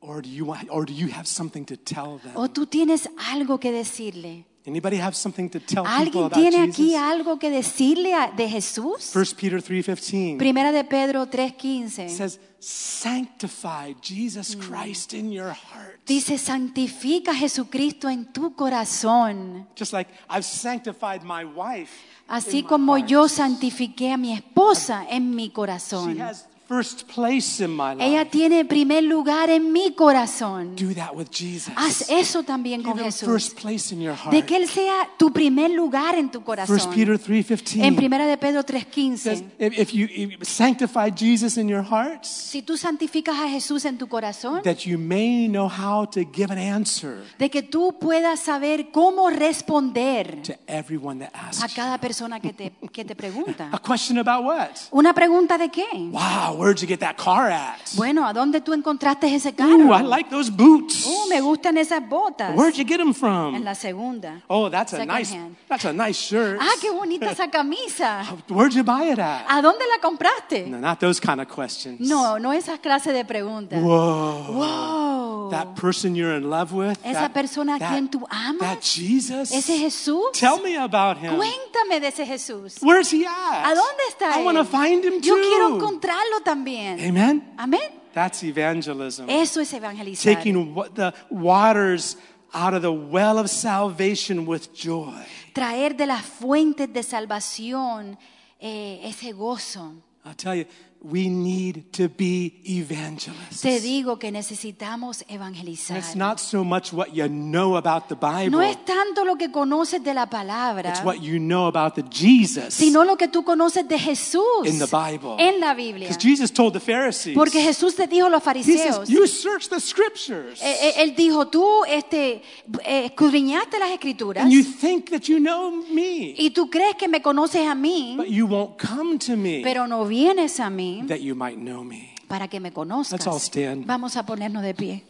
Or 0.00 0.20
do 0.20 0.28
you 0.28 0.46
want, 0.46 0.68
or 0.70 0.84
do 0.84 0.92
you 0.92 1.08
have 1.14 1.26
something 1.26 1.64
to 1.64 1.76
tell 1.76 2.18
them? 2.20 2.32
¿O 2.34 2.48
tú 2.48 2.66
tienes 2.66 3.08
algo 3.30 3.60
que 3.60 3.70
decirle? 3.70 4.46
Anybody 4.64 4.96
have 4.98 5.16
something 5.16 5.48
to 5.50 5.58
tell 5.58 5.82
people 5.82 5.92
¿Alguien 5.92 6.24
about 6.26 6.38
tiene 6.38 6.58
aquí 6.62 6.90
Jesus? 6.90 7.00
algo 7.00 7.38
que 7.38 7.50
decirle 7.50 8.14
a- 8.14 8.30
de 8.30 8.48
Jesús? 8.48 9.10
1 9.12 9.34
Peter 9.36 9.60
3:15 9.60 10.36
Primera 10.38 10.70
de 10.70 10.84
Pedro 10.84 11.26
3:15 11.28 12.08
says, 12.08 12.38
"Sanctify 12.60 13.94
Jesus 14.00 14.56
Christ 14.56 15.14
in 15.14 15.32
your 15.32 15.48
heart." 15.52 16.00
dice, 16.06 16.38
santifica 16.38 17.32
a 17.32 17.34
Jesucristo 17.34 18.08
en 18.08 18.32
tu 18.32 18.54
corazón, 18.54 19.66
Just 19.76 19.92
like 19.92 20.08
I've 20.30 20.44
sanctified 20.44 21.22
my 21.24 21.44
wife. 21.44 21.90
así 22.28 22.58
in 22.58 22.64
my 22.64 22.68
como 22.68 22.96
heart. 22.96 23.08
yo 23.10 23.28
santifiqué 23.28 24.12
a 24.12 24.16
mi 24.16 24.32
esposa 24.32 25.04
en 25.10 25.34
mi 25.34 25.46
She 25.48 25.52
corazón. 25.52 26.20
has 26.20 26.46
first 26.72 27.04
place 27.14 27.62
in 27.62 27.70
my 27.70 27.94
life. 27.94 28.02
Ella 28.02 28.24
tiene 28.24 28.64
primer 28.64 29.02
lugar 29.04 29.50
en 29.50 29.72
mi 29.72 29.92
corazón. 29.92 30.74
Do 30.74 30.94
that 30.94 31.14
with 31.14 31.28
Jesus. 31.30 31.72
Haz 31.76 32.08
eso 32.08 32.42
también 32.42 32.80
Give 32.80 32.92
con 32.92 32.98
Jesús. 33.04 33.28
first 33.28 33.60
place 33.60 33.94
in 33.94 34.00
your 34.00 34.14
heart. 34.14 34.30
De 34.32 34.44
que 34.44 34.56
Él 34.56 34.66
sea 34.68 35.08
tu 35.18 35.32
primer 35.32 35.70
lugar 35.70 36.14
en 36.14 36.30
tu 36.30 36.38
1 36.38 36.44
corazón. 36.44 36.78
Peter 36.94 37.18
3:15 37.18 37.84
En 37.84 37.94
Primera 37.94 38.26
de 38.26 38.36
Pedro 38.38 38.62
says, 38.62 38.86
3:15. 38.86 39.44
if, 39.58 39.78
if 39.78 39.90
you 39.92 40.06
if 40.06 40.30
you 40.30 40.38
sanctify 40.42 41.10
Jesus 41.10 41.58
in 41.58 41.68
your 41.68 41.84
hearts, 41.84 42.28
Si 42.28 42.62
tú 42.62 42.76
santificas 42.76 43.38
a 43.38 43.48
Jesús 43.48 43.84
en 43.84 43.98
tu 43.98 44.08
corazón, 44.08 44.62
that 44.62 44.78
you 44.86 44.98
may 44.98 45.48
know 45.48 45.68
how 45.68 46.06
to 46.06 46.20
give 46.32 46.50
an 46.50 46.58
answer 46.58 47.22
de 47.38 47.50
que 47.50 47.62
tú 47.62 47.98
puedas 48.00 48.40
saber 48.40 48.90
cómo 48.90 49.28
responder 49.30 50.42
to 50.42 50.54
everyone 50.66 51.18
that 51.24 51.34
a 51.34 51.48
asks. 51.48 51.62
you. 51.62 51.76
cada 51.76 51.98
persona 51.98 52.40
que 52.40 52.52
te, 52.52 52.72
que 52.92 53.04
te 53.04 53.14
pregunta. 53.14 53.68
A 53.72 53.78
question 53.78 54.18
about 54.18 54.44
what? 54.44 54.70
¿Una 54.90 55.12
pregunta 55.12 55.58
de 55.58 55.68
qué? 55.70 55.86
Wow, 55.94 56.61
where'd 56.62 56.80
you 56.80 56.86
get 56.86 57.00
that 57.00 57.16
car 57.16 57.50
at? 57.50 57.78
Bueno, 57.96 58.24
¿a 58.26 58.32
dónde 58.32 58.60
tú 58.60 58.72
encontraste 58.72 59.34
ese 59.34 59.54
carro? 59.54 59.88
Ooh. 59.88 59.92
I 59.92 60.02
like 60.02 60.30
those 60.30 60.50
boots. 60.50 61.06
Uh, 61.06 61.28
me 61.28 61.40
gustan 61.40 61.76
esas 61.76 62.00
botas. 62.08 62.54
Where'd 62.56 62.76
you 62.76 62.84
get 62.84 62.98
them 62.98 63.12
from? 63.12 63.54
En 63.54 63.64
la 63.64 63.74
segunda. 63.74 64.42
Oh, 64.48 64.70
that's 64.70 64.92
a 64.92 65.04
nice 65.04 65.32
hand. 65.32 65.56
that's 65.68 65.84
a 65.84 65.92
nice 65.92 66.18
shirt. 66.18 66.58
Ah, 66.60 66.74
qué 66.80 66.90
bonita 66.90 67.30
esa 67.30 67.48
camisa. 67.50 68.24
Where'd 68.48 68.74
you 68.74 68.84
buy 68.84 69.10
it 69.10 69.18
at? 69.18 69.44
¿A 69.48 69.60
dónde 69.60 69.84
la 69.88 69.98
compraste? 70.00 70.66
No, 70.68 70.78
not 70.78 71.00
those 71.00 71.20
kind 71.20 71.40
of 71.40 71.48
questions. 71.48 72.00
No, 72.00 72.38
no 72.38 72.52
esas 72.52 72.78
clases 72.78 73.12
de 73.12 73.24
preguntas. 73.24 73.82
Whoa. 73.82 74.52
Whoa. 74.52 75.50
That 75.50 75.74
person 75.74 76.14
you're 76.14 76.36
in 76.36 76.48
love 76.48 76.72
with. 76.72 76.98
Esa 77.04 77.28
that, 77.28 77.32
persona 77.32 77.76
a 77.76 77.78
quien 77.78 78.08
tú 78.08 78.24
amas. 78.30 78.60
That 78.60 78.80
Jesus. 78.82 79.52
Ese 79.52 79.78
Jesús. 79.78 80.32
Tell 80.32 80.62
me 80.62 80.76
about 80.76 81.18
him. 81.18 81.36
Cuéntame 81.36 82.00
de 82.00 82.08
ese 82.08 82.24
Jesús. 82.24 82.78
Where's 82.80 83.10
he 83.12 83.26
at? 83.26 83.66
¿A 83.66 83.74
dónde 83.74 84.02
está 84.08 84.38
I 84.38 84.44
want 84.44 84.58
to 84.58 84.64
find 84.64 85.04
him 85.04 85.20
too. 85.20 85.28
Yo 85.28 85.34
quiero 85.36 85.74
encontrarlo 85.76 86.40
también. 86.42 86.98
Amen. 87.00 87.54
Amén. 87.56 88.02
That's 88.12 88.42
evangelism. 88.42 89.28
Eso 89.28 89.60
es 89.60 89.72
evangelizar. 89.72 90.34
Taking 90.34 90.74
the 90.94 91.14
waters 91.30 92.16
out 92.52 92.74
of 92.74 92.82
the 92.82 92.92
well 92.92 93.38
of 93.38 93.48
salvation 93.48 94.46
with 94.46 94.72
joy. 94.74 95.24
Traer 95.54 95.96
de 95.96 96.06
las 96.06 96.24
fuentes 96.24 96.92
de 96.92 97.02
salvación 97.02 98.18
eh, 98.60 99.00
ese 99.04 99.32
gozo. 99.32 99.94
I'll 100.24 100.34
tell 100.36 100.54
you, 100.54 100.66
we 101.04 101.28
need 101.28 101.90
to 101.92 102.08
be 102.08 102.60
evangelists. 102.64 103.62
Te 103.62 103.80
digo 103.80 104.18
que 104.18 104.30
necesitamos 104.30 105.24
evangelizar. 105.28 105.98
it's 105.98 106.14
not 106.14 106.38
so 106.38 106.62
much 106.62 106.92
what 106.92 107.12
you 107.12 107.28
know 107.28 107.76
about 107.76 108.08
the 108.08 108.14
Bible, 108.14 108.50
No 108.50 108.62
es 108.62 108.84
tanto 108.84 109.24
lo 109.24 109.36
que 109.36 109.50
conoces 109.50 110.02
de 110.02 110.14
la 110.14 110.26
palabra, 110.26 110.90
it's 110.90 111.02
what 111.02 111.20
you 111.20 111.38
know 111.38 111.66
about 111.66 111.94
the 111.96 112.04
Jesus 112.08 112.74
sino 112.74 113.04
lo 113.04 113.16
que 113.16 113.26
tú 113.26 113.42
conoces 113.42 113.86
de 113.88 113.98
Jesús 113.98 114.64
in 114.64 114.78
the 114.78 114.86
Bible. 114.86 115.36
en 115.38 115.58
la 115.58 115.74
Biblia. 115.74 116.08
Because 116.08 116.22
Jesus 116.22 116.52
told 116.52 116.72
the 116.72 116.80
Pharisees, 116.80 117.34
Porque 117.34 117.60
Jesús 117.60 117.96
te 117.96 118.06
dijo 118.06 118.26
a 118.26 118.30
los 118.30 118.42
He 118.42 118.44
fariseos, 118.44 118.96
says, 118.96 119.10
You 119.10 119.26
search 119.26 119.68
the 119.68 119.80
scriptures, 119.80 120.62
eh, 120.62 120.76
eh, 120.82 121.02
él 121.02 121.16
dijo, 121.16 121.48
tú 121.48 121.66
este, 121.88 122.42
eh, 122.84 123.06
escudriñaste 123.06 123.78
las 123.78 123.90
escrituras 123.90 124.44
and 124.44 124.52
you 124.52 124.62
think 124.62 125.10
that 125.10 125.22
you 125.22 125.38
know 125.38 125.70
me, 125.90 126.34
y 126.38 126.50
tú 126.50 126.70
crees 126.70 126.94
que 126.96 127.08
me 127.08 127.20
conoces 127.20 127.66
a 127.66 127.74
mí, 127.74 128.14
but 128.16 128.28
you 128.28 128.46
won't 128.46 128.78
come 128.78 129.18
to 129.18 129.36
me 129.36 129.62
pero 129.64 129.88
no 129.88 130.04
vienes 130.04 130.60
a 130.60 130.70
mí 130.70 130.91
that 131.06 131.20
you 131.20 131.34
might 131.34 131.58
know 131.58 131.82
me. 131.82 132.14
para 132.28 132.48
que 132.48 132.58
me 132.60 132.70
Let's 132.70 133.26
all 133.26 133.38
stand. 133.38 133.86
Vamos 133.86 134.16
a 134.16 134.22
ponernos 134.24 134.62
de 134.62 134.74
pie. 134.74 135.04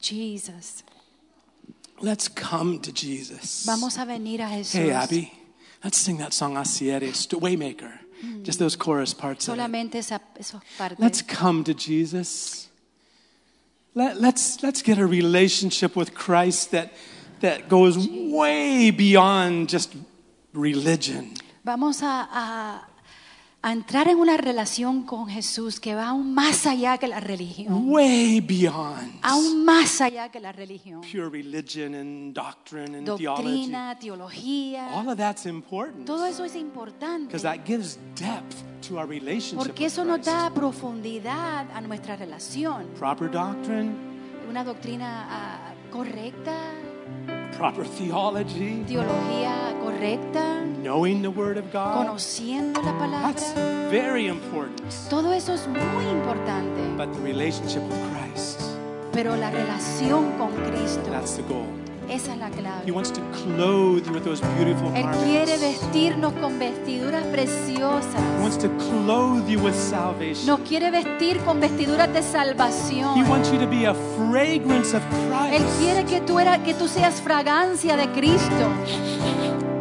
Jesus. 0.00 0.84
Let's 2.00 2.28
come 2.28 2.78
to 2.80 2.92
Jesus. 2.92 3.64
Vamos 3.66 3.98
a 3.98 4.04
venir 4.04 4.40
a 4.40 4.48
Jesús. 4.48 4.74
Hey, 4.74 4.90
Abby, 4.92 5.32
let's 5.82 5.98
sing 5.98 6.18
that 6.18 6.32
song, 6.32 6.54
Asieres, 6.56 7.26
Waymaker. 7.28 7.92
Mm. 8.22 8.42
Just 8.44 8.58
those 8.58 8.76
chorus 8.76 9.14
parts. 9.14 9.48
of 9.48 9.54
it. 9.54 9.58
Solamente 9.58 9.96
esa, 9.96 10.20
esas 10.38 10.60
partes. 10.78 10.98
Let's 11.00 11.22
come 11.22 11.64
to 11.64 11.74
Jesus. 11.74 12.68
Let, 13.94 14.20
let's, 14.20 14.62
let's 14.62 14.82
get 14.82 14.98
a 14.98 15.06
relationship 15.06 15.96
with 15.96 16.14
Christ 16.14 16.72
that, 16.72 16.92
that 17.40 17.68
goes 17.68 18.08
way 18.08 18.90
beyond 18.90 19.68
just 19.68 19.94
religion. 20.52 21.34
Vamos 21.64 22.02
a, 22.02 22.06
a- 22.06 22.86
a 23.66 23.72
entrar 23.72 24.08
en 24.08 24.18
una 24.18 24.36
relación 24.36 25.04
con 25.04 25.26
Jesús 25.26 25.80
que 25.80 25.94
va 25.94 26.08
aún 26.08 26.34
más 26.34 26.66
allá 26.66 26.98
que 26.98 27.08
la 27.08 27.18
religión. 27.18 27.88
Way 27.88 28.42
beyond 28.42 29.18
Aún 29.22 29.64
más 29.64 30.02
allá 30.02 30.28
que 30.30 30.38
la 30.38 30.52
religión. 30.52 31.00
pure 31.00 31.30
religion 31.30 31.94
and 31.94 32.34
doctrine 32.34 32.94
and 32.94 33.06
theology. 33.16 33.24
Doctrina, 33.24 33.98
teología. 33.98 34.88
All 34.92 35.08
of 35.08 35.16
that's 35.16 35.46
important 35.46 36.04
Todo 36.04 36.26
eso 36.26 36.44
es 36.44 36.54
importante. 36.56 37.28
because 37.28 37.42
that 37.42 37.64
gives 37.64 37.98
depth 38.14 38.54
to 38.86 38.98
our 38.98 39.08
relationship 39.08 39.56
Porque 39.56 39.86
eso 39.86 40.04
nos 40.04 40.22
da 40.26 40.50
profundidad 40.52 41.64
a 41.74 41.80
nuestra 41.80 42.16
relación. 42.16 42.88
Proper 42.98 43.30
doctrine, 43.30 43.92
Una 44.46 44.62
doctrina 44.62 45.26
ah, 45.30 45.74
correcta, 45.90 46.54
proper 47.56 47.84
theology, 47.84 48.84
teología 48.86 49.74
correcta, 49.82 50.64
knowing 50.82 51.22
the 51.22 51.30
Word 51.30 51.56
of 51.58 51.72
God. 51.72 52.06
conociendo 52.06 52.80
la 52.82 52.92
That's 53.32 53.52
very 53.90 54.26
important. 54.28 54.82
Todo 55.08 55.32
eso 55.32 55.52
es 55.54 55.66
muy 55.68 56.04
importante. 56.06 56.80
But 56.96 57.12
the 57.14 57.20
relationship 57.20 57.82
with 57.82 57.98
Christ, 58.12 58.60
Pero 59.12 59.36
la 59.36 59.50
relación 59.50 60.36
con 60.38 60.52
Cristo, 60.70 61.10
that's 61.10 61.36
the 61.36 61.42
goal. 61.42 61.83
Esa 62.08 62.32
es 62.32 62.38
la 62.38 62.48
He 62.48 62.52
clave. 62.52 62.90
wants 62.92 63.10
to 63.12 63.20
clothe 63.32 64.06
you 64.06 64.12
with 64.12 64.24
those 64.24 64.40
beautiful 64.56 64.90
Él 64.94 65.06
quiere 65.24 65.56
vestirnos 65.58 66.32
con 66.34 66.58
vestiduras 66.58 67.24
He 67.24 67.30
preciosas. 67.32 68.22
wants 68.40 68.56
to 68.58 68.68
clothe 68.78 69.48
you 69.48 69.58
with 69.60 69.74
salvation. 69.74 70.46
Nos 70.46 70.60
quiere 70.60 70.90
vestir 70.90 71.38
con 71.44 71.60
vestiduras 71.60 72.12
de 72.12 72.20
He 72.20 72.22
salvación. 72.22 73.28
wants 73.28 73.50
you 73.52 73.58
to 73.58 73.66
be 73.66 73.86
a 73.86 73.94
fragrance 74.16 74.94
of 74.96 75.02
Él 75.50 75.62
Christ. 75.62 75.78
quiere 75.80 76.04
que 76.04 76.20
tú, 76.20 76.38
era, 76.38 76.62
que 76.62 76.74
tú 76.74 76.88
seas 76.88 77.20
fragancia 77.20 77.96
de 77.96 78.08
Cristo. 78.12 78.70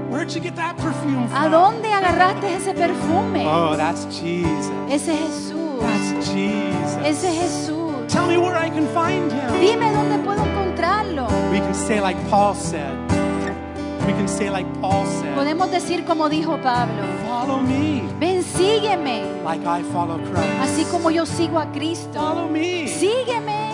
Where'd 0.10 0.30
you 0.34 0.42
get 0.42 0.56
that 0.56 0.76
perfume 0.78 1.26
¿A 1.34 1.42
from? 1.44 1.52
dónde 1.52 1.92
agarraste 1.92 2.54
ese 2.56 2.74
perfume? 2.74 3.46
Oh, 3.48 3.76
that's 3.76 4.06
Jesus. 4.22 4.72
Ese 4.90 5.12
Jesús. 5.18 5.80
That's 5.82 6.30
Jesus. 6.32 6.98
Ese 7.04 7.32
Jesús. 7.34 8.08
Tell 8.08 8.28
me 8.28 8.38
where 8.38 8.56
I 8.56 8.70
can 8.70 8.86
find 8.94 9.32
him. 9.32 9.60
Dime 9.60 9.92
dónde 9.92 10.20
puedo 10.24 10.44
can 11.74 11.88
say 11.88 12.00
like 12.02 12.18
Paul 12.30 12.54
said. 12.56 12.94
We 14.06 14.12
can 14.14 14.28
say 14.28 14.50
like 14.50 14.68
Paul 14.82 15.06
said. 15.06 15.36
Podemos 15.36 15.72
decir 15.72 16.06
como 16.06 16.30
dijo 16.30 16.62
Pablo. 16.62 17.04
Follow 17.26 17.60
me 17.62 18.02
Ven, 18.20 18.44
sígueme. 18.44 19.44
like 19.44 19.66
I 19.66 19.82
follow 19.92 20.18
Christ. 20.20 20.60
Así 20.62 20.86
como 20.92 21.10
yo 21.10 21.26
sigo 21.26 21.60
a 21.60 21.66
Cristo. 21.72 22.14
Follow 22.20 22.48
me 22.50 22.88
Sígueme. 22.88 23.74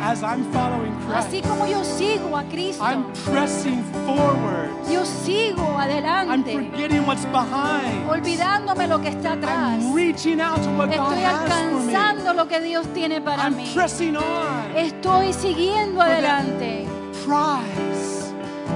as 0.00 0.22
I'm 0.22 0.44
following 0.52 0.92
Así 1.14 1.40
Christ. 1.40 1.48
como 1.48 1.66
yo 1.66 1.82
sigo 1.84 2.36
a 2.36 2.44
Cristo. 2.44 2.84
I'm 2.84 3.04
pressing 3.24 3.82
forward. 4.04 4.70
Yo 4.90 5.04
sigo 5.04 5.64
I'm 5.66 5.90
adelante. 5.90 6.52
forgetting 6.52 7.06
what's 7.06 7.24
behind. 7.26 8.08
Olvidándome 8.10 8.86
lo 8.88 9.00
que 9.00 9.08
está 9.08 9.32
atrás. 9.32 9.80
I'm 9.82 9.94
reaching 9.94 10.40
out 10.40 10.62
to 10.62 10.70
what 10.76 10.90
God 10.90 11.16
Estoy 11.16 11.24
has 11.24 11.48
for 11.48 11.80
me. 11.86 11.94
alcanzando 11.94 12.34
lo 12.34 12.46
que 12.46 12.60
Dios 12.60 12.86
tiene 12.92 13.20
para 13.20 13.42
I'm 13.46 13.56
mí. 13.56 13.72
pressing 13.74 14.16
on 14.16 14.76
Estoy 14.76 15.32
siguiendo 15.32 16.00
adelante 16.02 16.86
prize 17.24 18.32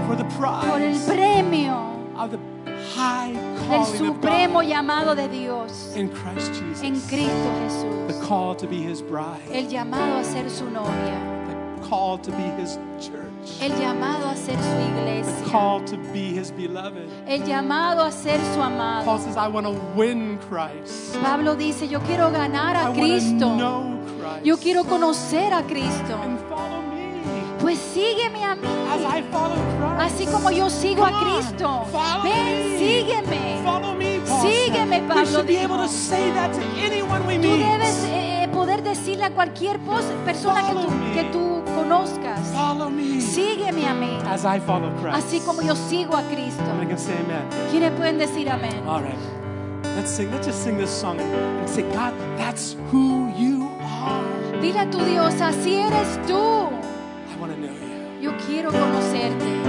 for 0.06 0.16
the 0.16 0.24
por 0.24 0.80
el 0.80 0.94
premio 1.06 2.16
of 2.16 2.30
the 2.30 2.38
high 2.94 3.32
del 3.68 3.84
supremo 3.84 4.60
llamado 4.62 5.14
de 5.16 5.28
Dios 5.28 5.94
in 5.96 6.08
Christ 6.08 6.52
Jesus. 6.54 6.82
en 6.82 7.00
Cristo 7.08 8.06
The 8.06 8.12
Jesús. 8.14 8.26
call 8.28 8.54
to 8.56 8.66
be 8.66 8.76
His 8.82 9.02
bride. 9.02 9.40
El 9.52 9.68
llamado 9.68 10.18
a 10.20 10.24
ser 10.24 10.48
su 10.50 10.64
novia. 10.70 11.18
The 11.80 11.88
call 11.88 12.18
to 12.18 12.30
be 12.32 12.42
His 12.60 12.78
church. 13.00 13.22
El 13.60 13.70
llamado 13.72 14.28
a 14.30 14.36
ser 14.36 14.56
su 14.56 14.62
The 14.62 14.88
iglesia. 15.00 15.46
call 15.50 15.80
to 15.84 15.96
be 16.12 16.32
His 16.32 16.50
beloved. 16.52 17.08
El 17.28 17.40
llamado 17.44 18.02
a 18.04 18.10
ser 18.12 18.38
su 18.54 18.60
amado. 18.62 19.04
Paul 19.04 19.18
says, 19.18 19.36
I 19.36 19.48
want 19.48 19.66
to 19.66 19.72
win 19.96 20.38
Christ. 20.48 21.14
Pablo 21.20 21.54
dice, 21.56 21.88
yo 21.88 22.00
quiero 22.00 22.30
ganar 22.30 22.76
a 22.76 22.92
Cristo. 22.94 23.54
know 23.56 23.98
Christ. 24.18 24.44
Yo 24.46 24.56
quiero 24.56 24.84
conocer 24.84 25.52
a 25.52 25.62
Cristo. 25.64 26.16
and 26.22 26.38
follow 26.48 26.82
Pues 27.66 27.80
sígueme 27.80 28.44
a 28.44 28.54
mí. 28.54 28.68
as 28.88 29.00
I 29.00 29.24
follow 29.24 29.56
Christ. 29.56 30.14
Así 30.14 30.26
como 30.26 30.52
yo 30.52 30.70
sigo 30.70 31.04
a 31.04 31.10
Cristo. 31.20 31.84
Ven, 32.22 32.70
me. 32.70 32.78
sígueme. 32.78 33.60
Follow 33.64 33.92
me, 33.92 34.20
Paul 34.20 34.40
Sígueme. 34.40 35.00
Pablo 35.00 35.40
Tú 37.42 37.56
debes 37.56 38.04
eh, 38.04 38.48
poder 38.52 38.84
decirle 38.84 39.24
a 39.24 39.30
cualquier 39.32 39.80
persona 40.24 40.64
que 40.64 40.74
tú, 40.74 40.86
que 41.12 41.24
tú 41.32 41.64
conozcas, 41.74 42.38
Follow 42.54 42.88
me 42.88 43.20
sígueme 43.20 43.88
a 43.88 43.94
mí, 43.94 44.16
as 44.30 44.44
I 44.44 44.60
follow 44.60 44.92
Christ. 45.00 45.16
así 45.16 45.40
como 45.40 45.60
yo 45.60 45.74
sigo 45.74 46.16
a 46.16 46.22
Cristo. 46.22 46.62
¿Quiénes 47.72 47.90
pueden 47.96 48.18
decir 48.18 48.48
amén? 48.48 48.80
All 48.86 49.02
right. 49.02 49.18
Let's 49.96 50.12
sing. 50.12 50.30
Let's 50.30 50.46
just 50.46 50.62
sing 50.62 50.76
this 50.76 50.90
song 50.90 51.18
and 51.18 51.68
say, 51.68 51.82
God, 51.92 52.14
that's 52.38 52.76
who 52.92 53.28
you 53.36 53.68
are. 53.82 54.60
Dile 54.60 54.78
a 54.78 54.88
tu 54.88 55.04
Dios, 55.04 55.40
así 55.40 55.80
eres 55.80 56.24
tú. 56.28 56.70
Yo 58.20 58.32
quiero 58.46 58.70
conocerte. 58.70 59.65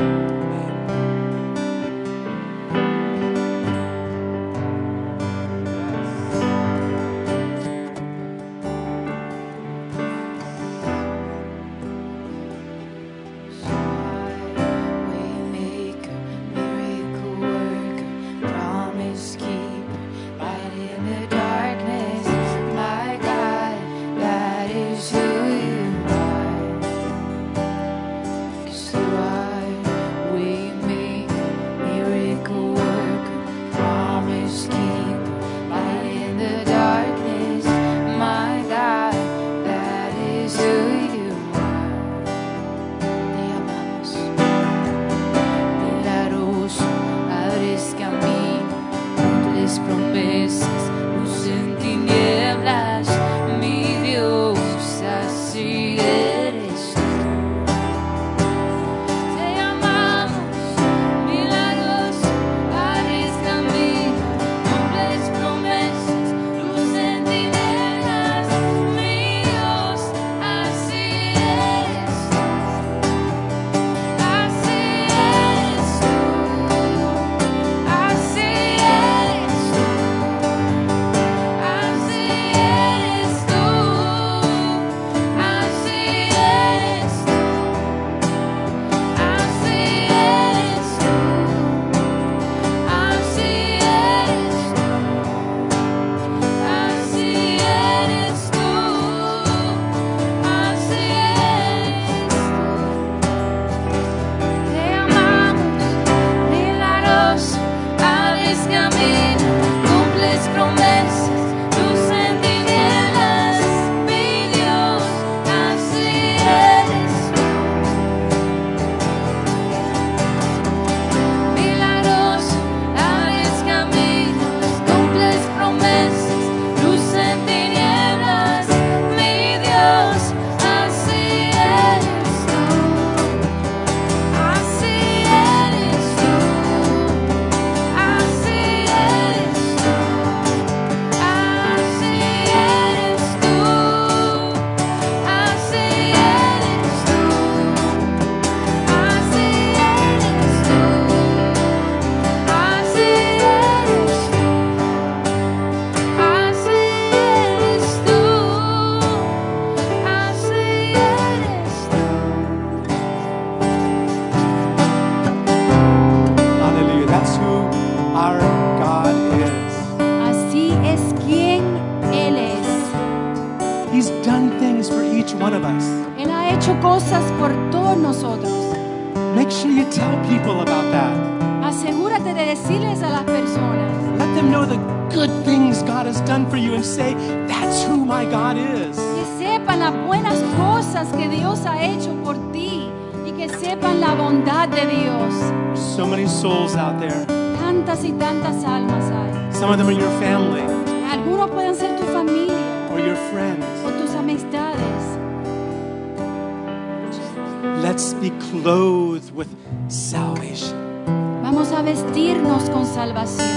Salvación. 212.98 213.48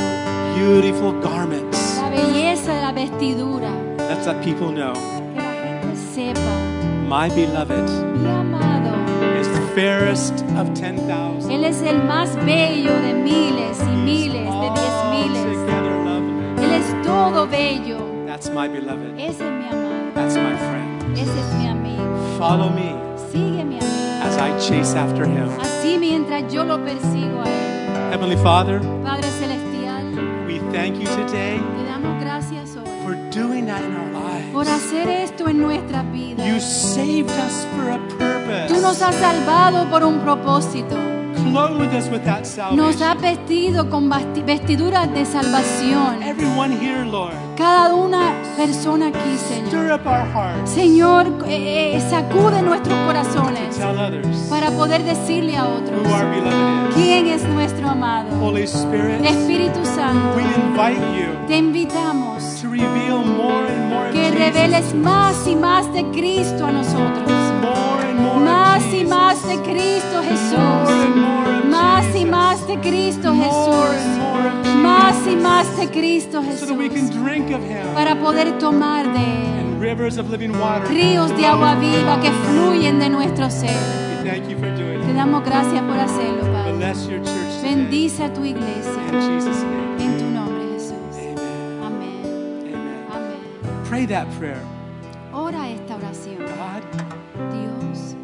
Beautiful 0.55 1.13
garments. 1.23 1.97
La 2.03 2.11
belleza 2.11 2.75
de 2.75 2.83
la 2.83 2.93
vestidura. 2.93 3.71
Let's 3.97 4.27
let 4.27 4.43
people 4.45 4.69
know. 4.71 4.93
Que 5.35 5.41
la 5.41 5.53
gente 5.65 5.97
sepa. 6.15 6.55
My 7.09 7.29
beloved 7.31 7.89
Mi 8.19 8.29
amado. 8.29 8.93
is 9.41 9.49
the 9.49 9.63
fairest 9.75 10.45
of 10.59 10.69
10,000. 10.75 11.51
Él 11.51 11.65
es 11.65 11.81
el 11.81 12.03
más 12.05 12.37
bello 12.45 12.93
de 13.01 13.15
miles 13.15 13.79
y 13.81 13.97
miles, 13.97 14.45
de 14.45 14.71
diez 14.75 14.97
miles. 15.11 15.47
Él 16.63 16.73
es 16.73 17.03
todo 17.03 17.47
bello. 17.47 17.99
That's 18.27 18.51
my 18.51 18.69
beloved. 18.69 19.19
Ese 19.19 19.41
es 19.43 19.53
mi 19.53 19.67
amado. 19.69 20.13
That's 20.15 20.37
my 20.37 20.55
friend. 20.69 21.17
Ese 21.19 21.31
es 21.41 21.55
mi 21.59 21.67
amigo. 21.67 22.05
Follow 22.39 22.69
me 22.69 22.95
Sígueme 23.33 23.79
a 23.79 23.81
mí. 23.81 24.23
as 24.23 24.37
I 24.37 24.51
chase 24.59 24.95
after 24.95 25.25
him. 25.25 25.49
Así 25.61 25.97
mientras 25.99 26.53
yo 26.53 26.65
lo 26.65 26.79
persigo 26.85 27.41
a 27.43 27.49
Él. 27.49 28.11
Heavenly 28.13 28.37
Father, 28.37 28.81
Padre 28.81 28.81
Celestial, 28.81 28.99
we 28.99 29.00
thank 30.73 30.97
you 30.99 31.07
today 31.07 31.59
te 31.77 31.85
damos 31.85 32.21
gracias 32.21 32.77
hoy 32.77 32.85
for 33.05 33.15
doing 33.31 33.67
that 33.67 33.83
in 33.83 33.95
our 33.97 34.53
por 34.53 34.65
lives. 34.67 34.85
hacer 34.85 35.09
esto 35.09 35.49
en 35.49 35.59
nuestras 35.61 36.11
vidas. 36.13 36.47
You 36.47 36.61
saved 36.61 37.31
us 37.31 37.67
for 37.77 37.91
a 37.91 37.99
Tú 38.69 38.75
nos 38.81 38.99
purpose. 38.99 39.05
has 39.05 39.15
salvado 39.17 39.89
por 39.91 40.03
un 40.05 40.19
propósito. 40.21 40.97
Clothe 41.53 41.95
us 41.97 42.09
with 42.11 42.23
that 42.25 42.41
Nos 42.75 42.97
has 43.01 43.19
salvation. 43.19 43.21
vestido 43.23 43.89
con 43.91 44.09
vestiduras 44.11 45.13
de 45.13 45.25
salvación. 45.25 46.23
Everyone 46.23 46.73
here, 46.73 47.05
Lord, 47.07 47.35
Cada 47.61 47.95
una 47.95 48.33
persona 48.57 49.09
aquí, 49.09 49.37
Señor. 49.37 50.01
Señor, 50.65 51.27
eh, 51.47 51.95
eh, 51.95 52.01
sacude 52.09 52.63
nuestros 52.63 52.99
corazones 53.01 53.79
para 54.49 54.71
poder 54.71 55.03
decirle 55.05 55.59
a 55.59 55.69
otros 55.69 56.01
quién 56.95 57.27
es 57.27 57.43
es 57.43 57.49
nuestro 57.51 57.91
amado. 57.91 58.57
Espíritu 58.57 59.85
Santo, 59.85 60.37
te 61.47 61.57
invitamos 61.59 62.65
que 64.11 64.31
reveles 64.31 64.95
más 64.95 65.47
y 65.47 65.55
más 65.55 65.93
de 65.93 66.05
Cristo 66.13 66.65
a 66.65 66.73
nosotros. 66.73 67.31
Más 68.43 68.83
y 68.95 69.05
más 69.05 69.47
de 69.47 69.57
Cristo 69.61 70.23
Jesús. 70.23 71.50
De 75.61 75.87
Cristo 75.89 76.43
So 76.57 76.65
that 76.67 76.75
we 76.79 76.89
can 76.89 77.07
Jesús. 77.09 77.23
drink 77.23 77.51
of 77.51 77.61
Him. 77.63 77.93
Para 77.95 78.17
poder 78.19 78.59
tomar 78.59 79.05
de 79.13 79.19
Él. 79.19 79.61
And 79.61 79.79
rivers 79.81 80.17
of 80.17 80.31
living 80.31 80.53
water. 80.59 80.87
Ríos 80.89 81.37
de 81.37 81.45
agua 81.45 81.75
viva 81.75 82.19
que 82.21 82.31
fluyen 82.31 82.99
de 82.99 83.11
nuestro 83.11 83.51
ser. 83.51 83.77
We 84.25 84.31
thank 84.31 84.49
you 84.49 84.57
for 84.59 84.71
doing 84.75 85.01
Te 85.07 85.13
damos 85.13 85.45
gracias 85.45 85.83
por 85.83 85.99
hacerlo, 85.99 86.51
Padre. 86.53 86.73
Bless 86.79 87.07
your 87.07 87.21
church 87.23 87.57
today. 87.61 87.75
Bendice 87.75 88.25
a 88.25 88.33
tu 88.33 88.43
iglesia. 88.45 89.03
In 89.13 89.21
Jesus' 89.21 89.63
name. 89.65 90.03
En 90.03 90.19
tu 90.19 90.25
nombre, 90.31 90.65
Jesús. 90.73 91.37
Amén. 91.85 92.23
Pray 93.89 94.07
that 94.07 94.27
prayer. 94.39 94.63
Ora 95.33 95.69
esta 95.69 95.97
oración. 95.97 96.39
God, 96.39 96.83
Dios, 97.53 98.15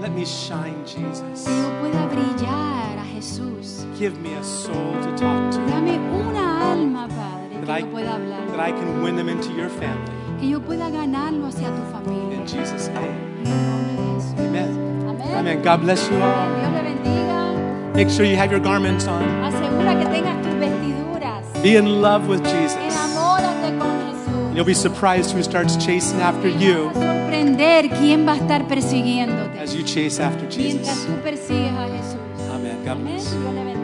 let 0.00 0.10
me 0.12 0.24
shine, 0.26 0.84
Jesus. 0.84 1.44
que 1.44 1.56
yo 1.56 1.70
pueda 1.80 2.06
brillar 2.06 2.98
a 2.98 3.04
Jesús. 3.14 3.86
Give 3.98 4.14
me 4.20 4.34
a 4.34 4.42
soul 4.44 4.92
to 5.02 5.10
talk 5.16 5.50
to. 5.52 5.58
Dame 5.70 5.98
una 6.12 6.51
alma, 6.72 7.08
Padre, 7.08 7.66
That 7.66 7.70
I, 7.70 7.80
que 7.82 7.86
yo 7.86 7.92
pueda 7.92 8.18
that. 8.18 8.60
I 8.60 8.72
can 8.72 9.02
win 9.02 9.16
them 9.16 9.28
into 9.28 9.52
your 9.52 9.68
family. 9.68 10.10
Que 10.40 10.48
yo 10.48 10.60
pueda 10.60 10.90
ganarlo 10.90 11.46
hacia 11.46 11.68
tu 11.68 11.82
familia. 11.92 12.36
In 12.40 12.46
Jesus' 12.46 12.88
name. 12.88 13.14
En 13.40 13.46
el 13.46 13.70
nombre 13.70 13.92
de 13.92 14.14
Jesús. 14.14 14.38
Amen. 14.38 15.08
Amén. 15.08 15.34
Amen. 15.36 15.62
God 15.62 15.80
bless 15.82 16.08
you 16.10 16.16
all. 16.16 16.48
Dios 16.56 16.72
le 16.72 16.82
bendiga. 16.82 17.94
Make 17.94 18.10
sure 18.10 18.24
you 18.24 18.36
have 18.36 18.50
your 18.50 18.60
garments 18.60 19.06
on. 19.06 19.22
Asegura 19.44 19.98
que 19.98 20.06
tengas 20.06 20.42
tus 20.42 20.54
vestiduras. 20.54 21.62
Be 21.62 21.76
in 21.76 22.00
love 22.02 22.26
with 22.28 22.42
Jesus. 22.44 22.76
Enamórate 22.78 23.78
con 23.78 23.90
Jesús. 24.10 24.48
And 24.48 24.56
you'll 24.56 24.64
be 24.66 24.74
surprised 24.74 25.30
who 25.32 25.42
starts 25.42 25.76
chasing 25.76 26.20
after 26.20 26.48
you 26.48 26.90
sorprender 26.94 27.88
quién 27.98 28.26
va 28.26 28.32
a 28.32 28.36
estar 28.36 28.66
persiguiéndote 28.66 29.58
as 29.58 29.74
you 29.74 29.82
chase 29.82 30.20
after 30.20 30.46
mientras 30.56 30.96
Jesus. 30.96 31.06
tú 31.06 31.12
persigues 31.22 31.72
a 31.72 31.86
Jesús. 31.88 32.50
Amen. 32.54 32.84
God 32.84 32.98
bless. 33.02 33.34
Bendiga. 33.34 33.81